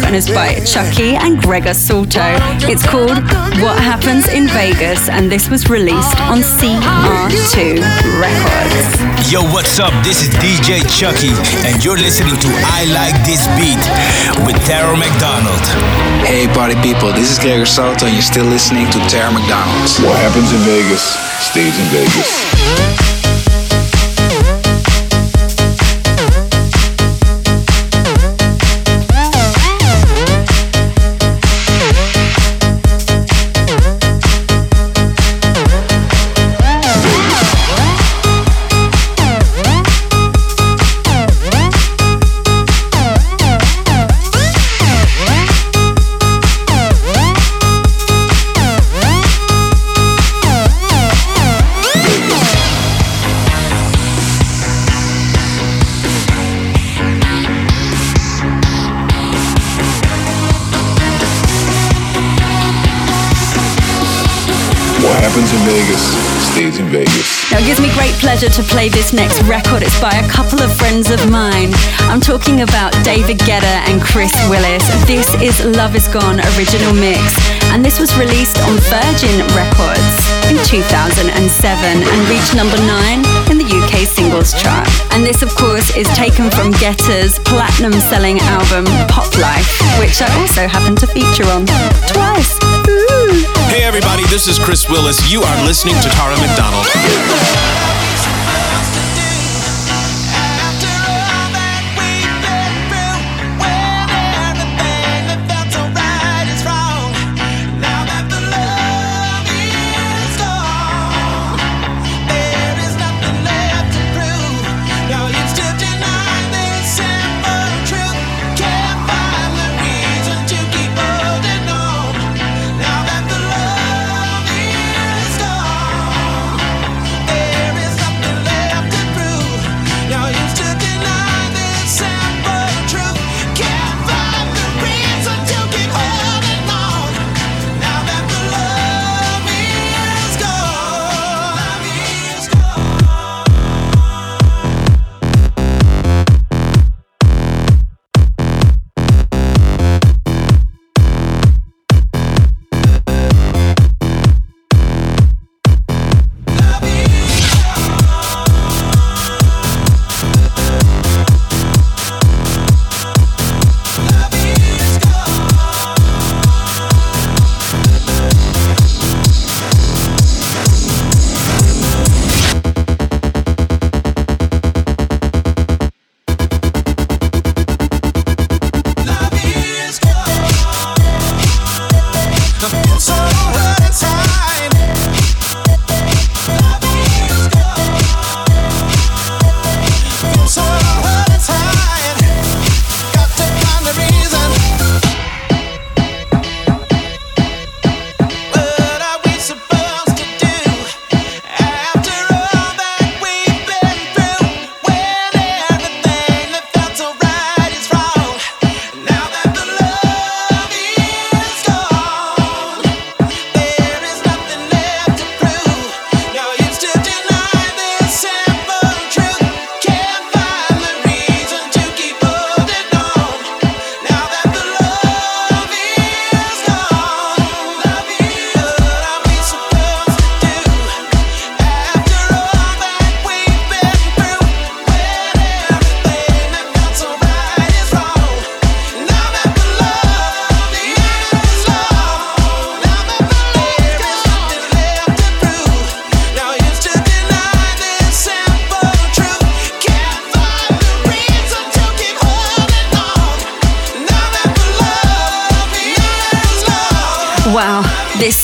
and 0.03 0.15
is 0.15 0.27
by 0.27 0.59
Chuckie 0.67 1.15
and 1.15 1.39
Gregor 1.39 1.73
Salto. 1.73 2.35
It's 2.67 2.83
called 2.83 3.15
What 3.63 3.79
Happens 3.79 4.27
in 4.27 4.51
Vegas, 4.51 5.07
and 5.07 5.31
this 5.31 5.47
was 5.47 5.69
released 5.69 6.19
on 6.27 6.43
CR2 6.43 7.79
Records. 8.19 9.31
Yo, 9.31 9.41
what's 9.61 9.79
up? 9.79 9.93
This 10.03 10.23
is 10.23 10.29
DJ 10.41 10.81
Chuckie, 10.89 11.37
and 11.69 11.85
you're 11.85 11.95
listening 11.95 12.33
to 12.33 12.49
I 12.65 12.89
Like 12.97 13.13
This 13.29 13.45
Beat 13.61 13.77
with 14.43 14.57
Tara 14.65 14.97
McDonald. 14.97 15.61
Hey, 16.25 16.47
party 16.47 16.73
people, 16.81 17.13
this 17.13 17.29
is 17.29 17.37
Gregor 17.37 17.67
Salto, 17.67 18.07
and 18.07 18.15
you're 18.15 18.23
still 18.23 18.47
listening 18.47 18.89
to 18.89 18.97
Tara 19.05 19.31
McDonald. 19.31 19.85
What 20.01 20.17
happens 20.17 20.51
in 20.51 20.61
Vegas 20.65 21.03
stays 21.45 21.77
in 21.77 21.85
Vegas. 21.93 23.20
Pleasure 68.41 68.63
to 68.63 68.67
play 68.73 68.89
this 68.89 69.13
next 69.13 69.39
record. 69.43 69.83
It's 69.83 69.99
by 70.01 70.13
a 70.17 70.27
couple 70.27 70.61
of 70.63 70.73
friends 70.73 71.11
of 71.11 71.29
mine. 71.29 71.69
I'm 72.09 72.19
talking 72.19 72.61
about 72.61 72.91
David 73.03 73.37
Guetta 73.37 73.85
and 73.85 74.01
Chris 74.01 74.33
Willis. 74.49 74.81
This 75.05 75.29
is 75.37 75.63
Love 75.77 75.95
Is 75.95 76.07
Gone 76.07 76.41
original 76.57 76.93
mix, 76.93 77.21
and 77.69 77.85
this 77.85 77.99
was 77.99 78.17
released 78.17 78.57
on 78.65 78.73
Virgin 78.89 79.45
Records 79.53 80.17
in 80.49 80.57
2007 80.65 81.21
and 81.21 82.19
reached 82.33 82.55
number 82.57 82.77
nine 82.89 83.21
in 83.53 83.61
the 83.61 83.67
UK 83.69 84.09
singles 84.09 84.57
chart. 84.57 84.89
And 85.13 85.21
this, 85.21 85.43
of 85.43 85.53
course, 85.53 85.95
is 85.95 86.09
taken 86.17 86.49
from 86.49 86.73
Guetta's 86.81 87.37
platinum 87.45 87.93
selling 87.93 88.39
album 88.49 88.89
Pop 89.05 89.29
Life, 89.37 89.69
which 90.01 90.17
I 90.17 90.29
also 90.41 90.65
happen 90.65 90.95
to 90.97 91.05
feature 91.05 91.45
on 91.53 91.69
twice. 92.09 92.57
Ooh. 92.89 93.45
Hey 93.69 93.83
everybody, 93.83 94.25
this 94.33 94.47
is 94.47 94.57
Chris 94.57 94.89
Willis. 94.89 95.31
You 95.31 95.43
are 95.43 95.57
listening 95.63 95.93
to 96.01 96.09
Tara 96.09 96.35
McDonald. 96.41 97.80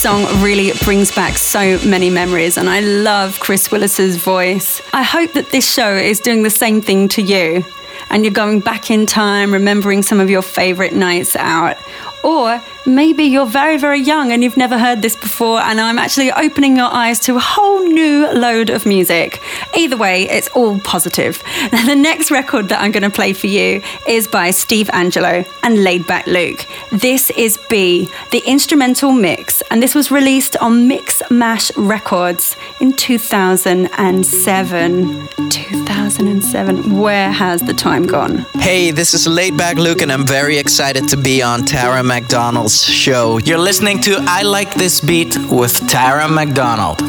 Song 0.08 0.41
really 0.41 0.72
brings 0.86 1.14
back 1.14 1.38
so 1.38 1.78
many 1.86 2.10
memories, 2.10 2.55
and 2.58 2.70
I 2.70 2.80
love 2.80 3.41
Chris 3.41 3.70
Willis's 3.70 4.16
voice. 4.16 4.82
I 4.93 5.03
hope 5.03 5.34
that 5.34 5.49
this 5.49 5.70
show 5.70 5.93
is 5.93 6.22
doing 6.22 6.43
the 6.43 6.49
same 6.49 6.80
thing 6.80 7.10
to 7.10 7.22
you, 7.22 7.66
and 8.10 8.24
you're 8.24 8.34
going 8.34 8.62
back 8.62 8.89
in 8.89 9.05
time, 9.05 9.51
remembering 9.51 10.03
some 10.03 10.22
of 10.22 10.30
your 10.30 10.41
favorite 10.41 10.93
nights 10.93 11.36
out. 11.36 11.76
Or 12.24 12.64
maybe 12.88 13.25
you're 13.25 13.45
very, 13.45 13.77
very 13.77 13.99
young 13.99 14.31
and 14.31 14.41
you've 14.43 14.57
never 14.57 14.79
heard 14.79 15.01
this 15.01 15.15
before, 15.15 15.59
and 15.59 15.79
I'm 15.79 15.97
actually 15.99 16.31
opening 16.31 16.77
your 16.77 16.91
eyes 16.91 17.19
to 17.21 17.35
a 17.35 17.39
whole 17.39 17.83
new 17.83 18.31
load 18.33 18.69
of 18.69 18.85
music. 18.85 19.41
Either 19.75 19.97
way, 19.97 20.29
it's 20.29 20.47
all 20.49 20.79
positive. 20.79 21.43
The 21.88 21.95
next 21.95 22.31
record 22.31 22.67
that 22.69 22.81
I'm 22.81 22.91
going 22.91 23.03
to 23.03 23.09
play 23.09 23.33
for 23.33 23.47
you 23.47 23.81
is 24.07 24.27
by 24.27 24.51
Steve 24.51 24.88
Angello 24.88 25.47
and 25.63 25.77
Laidback 25.77 26.27
Luke. 26.27 26.67
This 26.91 27.29
is 27.31 27.57
B, 27.69 28.09
the 28.31 28.41
instrumental 28.45 29.13
mix, 29.13 29.61
and 29.71 29.81
this 29.81 29.95
was 29.95 30.11
released 30.11 30.57
on 30.57 30.89
Mixmash 30.89 31.71
Records 31.77 32.57
in 32.81 32.91
2007. 32.93 35.29
2007. 35.49 36.99
Where 36.99 37.31
has 37.31 37.61
the 37.61 37.73
time 37.73 38.05
gone? 38.05 38.45
Hey, 38.55 38.91
this 38.91 39.13
is 39.13 39.27
Laidback 39.27 39.75
Luke, 39.75 40.01
and 40.01 40.11
I'm 40.11 40.27
very 40.27 40.57
excited 40.57 41.07
to 41.09 41.17
be 41.17 41.41
on 41.41 41.63
Tara 41.63 42.03
McDonald's 42.03 42.76
show. 42.84 43.38
You're 43.39 43.57
listening 43.57 43.99
to 44.01 44.17
I 44.21 44.43
Like 44.43 44.73
This 44.73 44.99
Beat 44.99 45.38
with 45.49 45.88
Tara 45.88 46.28
McDonald. 46.28 47.01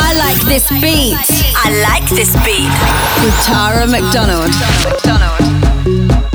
I 0.00 0.14
like 0.14 0.40
this 0.46 0.70
beat. 0.80 1.16
I 1.56 1.70
like 1.82 2.08
this 2.10 2.34
beat. 2.44 2.72
With 3.24 3.34
Tara 3.44 3.86
McDonald. 3.86 4.52
So, 5.04 6.27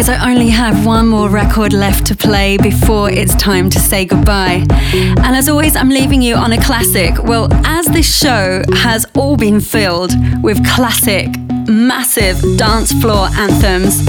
guys, 0.00 0.08
I 0.08 0.30
only 0.30 0.48
have 0.48 0.86
one 0.86 1.08
more 1.08 1.28
record 1.28 1.74
left 1.74 2.06
to 2.06 2.16
play 2.16 2.56
before 2.56 3.10
it's 3.10 3.34
time 3.34 3.68
to 3.68 3.78
say 3.78 4.06
goodbye. 4.06 4.64
And 4.94 5.36
as 5.36 5.46
always, 5.46 5.76
I'm 5.76 5.90
leaving 5.90 6.22
you 6.22 6.36
on 6.36 6.54
a 6.54 6.62
classic. 6.62 7.22
Well, 7.22 7.52
as 7.66 7.84
this 7.86 8.10
show 8.10 8.62
has 8.76 9.04
all 9.14 9.36
been 9.36 9.60
filled 9.60 10.12
with 10.42 10.64
classic, 10.66 11.28
massive 11.70 12.40
dance 12.56 12.92
floor 12.92 13.28
anthems, 13.32 14.06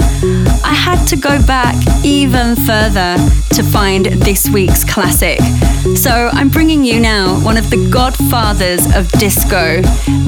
I 0.64 0.74
had 0.74 1.04
to 1.06 1.16
go 1.16 1.44
back 1.46 1.76
even 2.04 2.56
further 2.56 3.16
to 3.54 3.62
find 3.62 4.06
this 4.06 4.50
week's 4.50 4.84
classic. 4.84 5.38
So, 5.96 6.30
I'm 6.32 6.48
bringing 6.48 6.84
you 6.84 7.00
now 7.00 7.42
one 7.44 7.56
of 7.56 7.70
the 7.70 7.88
godfathers 7.90 8.84
of 8.94 9.10
disco. 9.12 9.80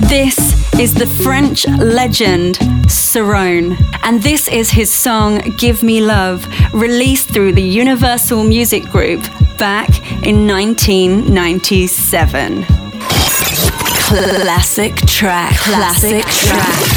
This 0.09 0.39
is 0.79 0.95
the 0.95 1.07
French 1.07 1.67
legend 1.69 2.57
Cerrone, 2.87 3.77
and 4.03 4.23
this 4.23 4.49
is 4.49 4.71
his 4.71 4.93
song 4.93 5.41
Give 5.57 5.83
Me 5.83 6.01
Love, 6.01 6.47
released 6.73 7.31
through 7.31 7.53
the 7.53 7.63
Universal 7.63 8.45
Music 8.45 8.85
Group 8.85 9.23
back 9.59 9.89
in 10.25 10.47
1997. 10.47 12.65
Classic 14.07 14.95
track, 15.07 15.57
classic 15.57 16.25
track. 16.27 16.79
Give 16.79 16.94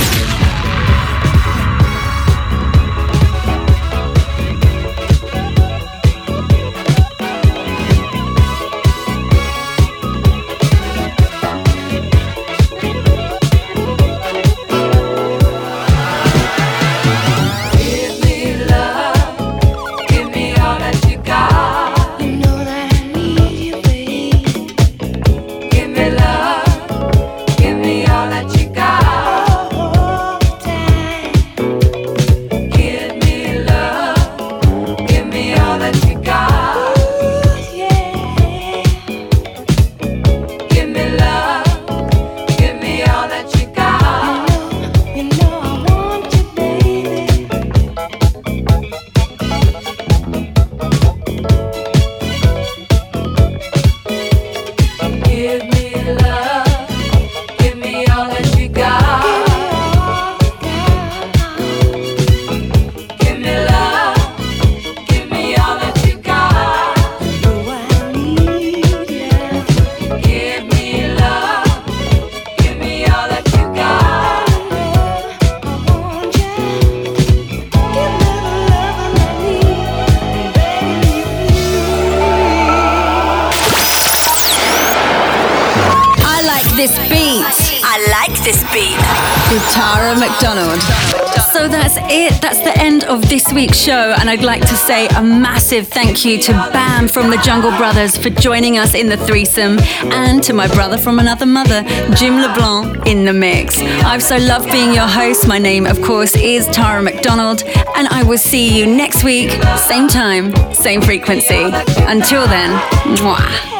massive 95.67 95.87
thank 95.89 96.23
you 96.23 96.37
to 96.37 96.53
Bam 96.71 97.09
from 97.09 97.29
the 97.29 97.35
Jungle 97.43 97.71
Brothers 97.71 98.15
for 98.15 98.29
joining 98.29 98.77
us 98.77 98.93
in 98.93 99.09
the 99.09 99.17
threesome 99.17 99.79
and 100.13 100.41
to 100.43 100.53
my 100.53 100.65
brother 100.69 100.97
from 100.97 101.19
another 101.19 101.45
mother, 101.45 101.83
Jim 102.15 102.37
LeBlanc, 102.37 103.05
in 103.05 103.25
the 103.25 103.33
mix. 103.33 103.77
I've 103.77 104.23
so 104.23 104.37
loved 104.37 104.71
being 104.71 104.93
your 104.93 105.07
host. 105.07 105.45
My 105.45 105.57
name, 105.57 105.85
of 105.85 106.01
course, 106.01 106.37
is 106.37 106.67
Tara 106.67 107.03
McDonald. 107.03 107.63
And 107.97 108.07
I 108.07 108.23
will 108.23 108.37
see 108.37 108.79
you 108.79 108.85
next 108.85 109.25
week, 109.25 109.51
same 109.89 110.07
time, 110.07 110.55
same 110.73 111.01
frequency. 111.01 111.65
Until 111.65 112.47
then, 112.47 112.71
mwah. 113.17 113.76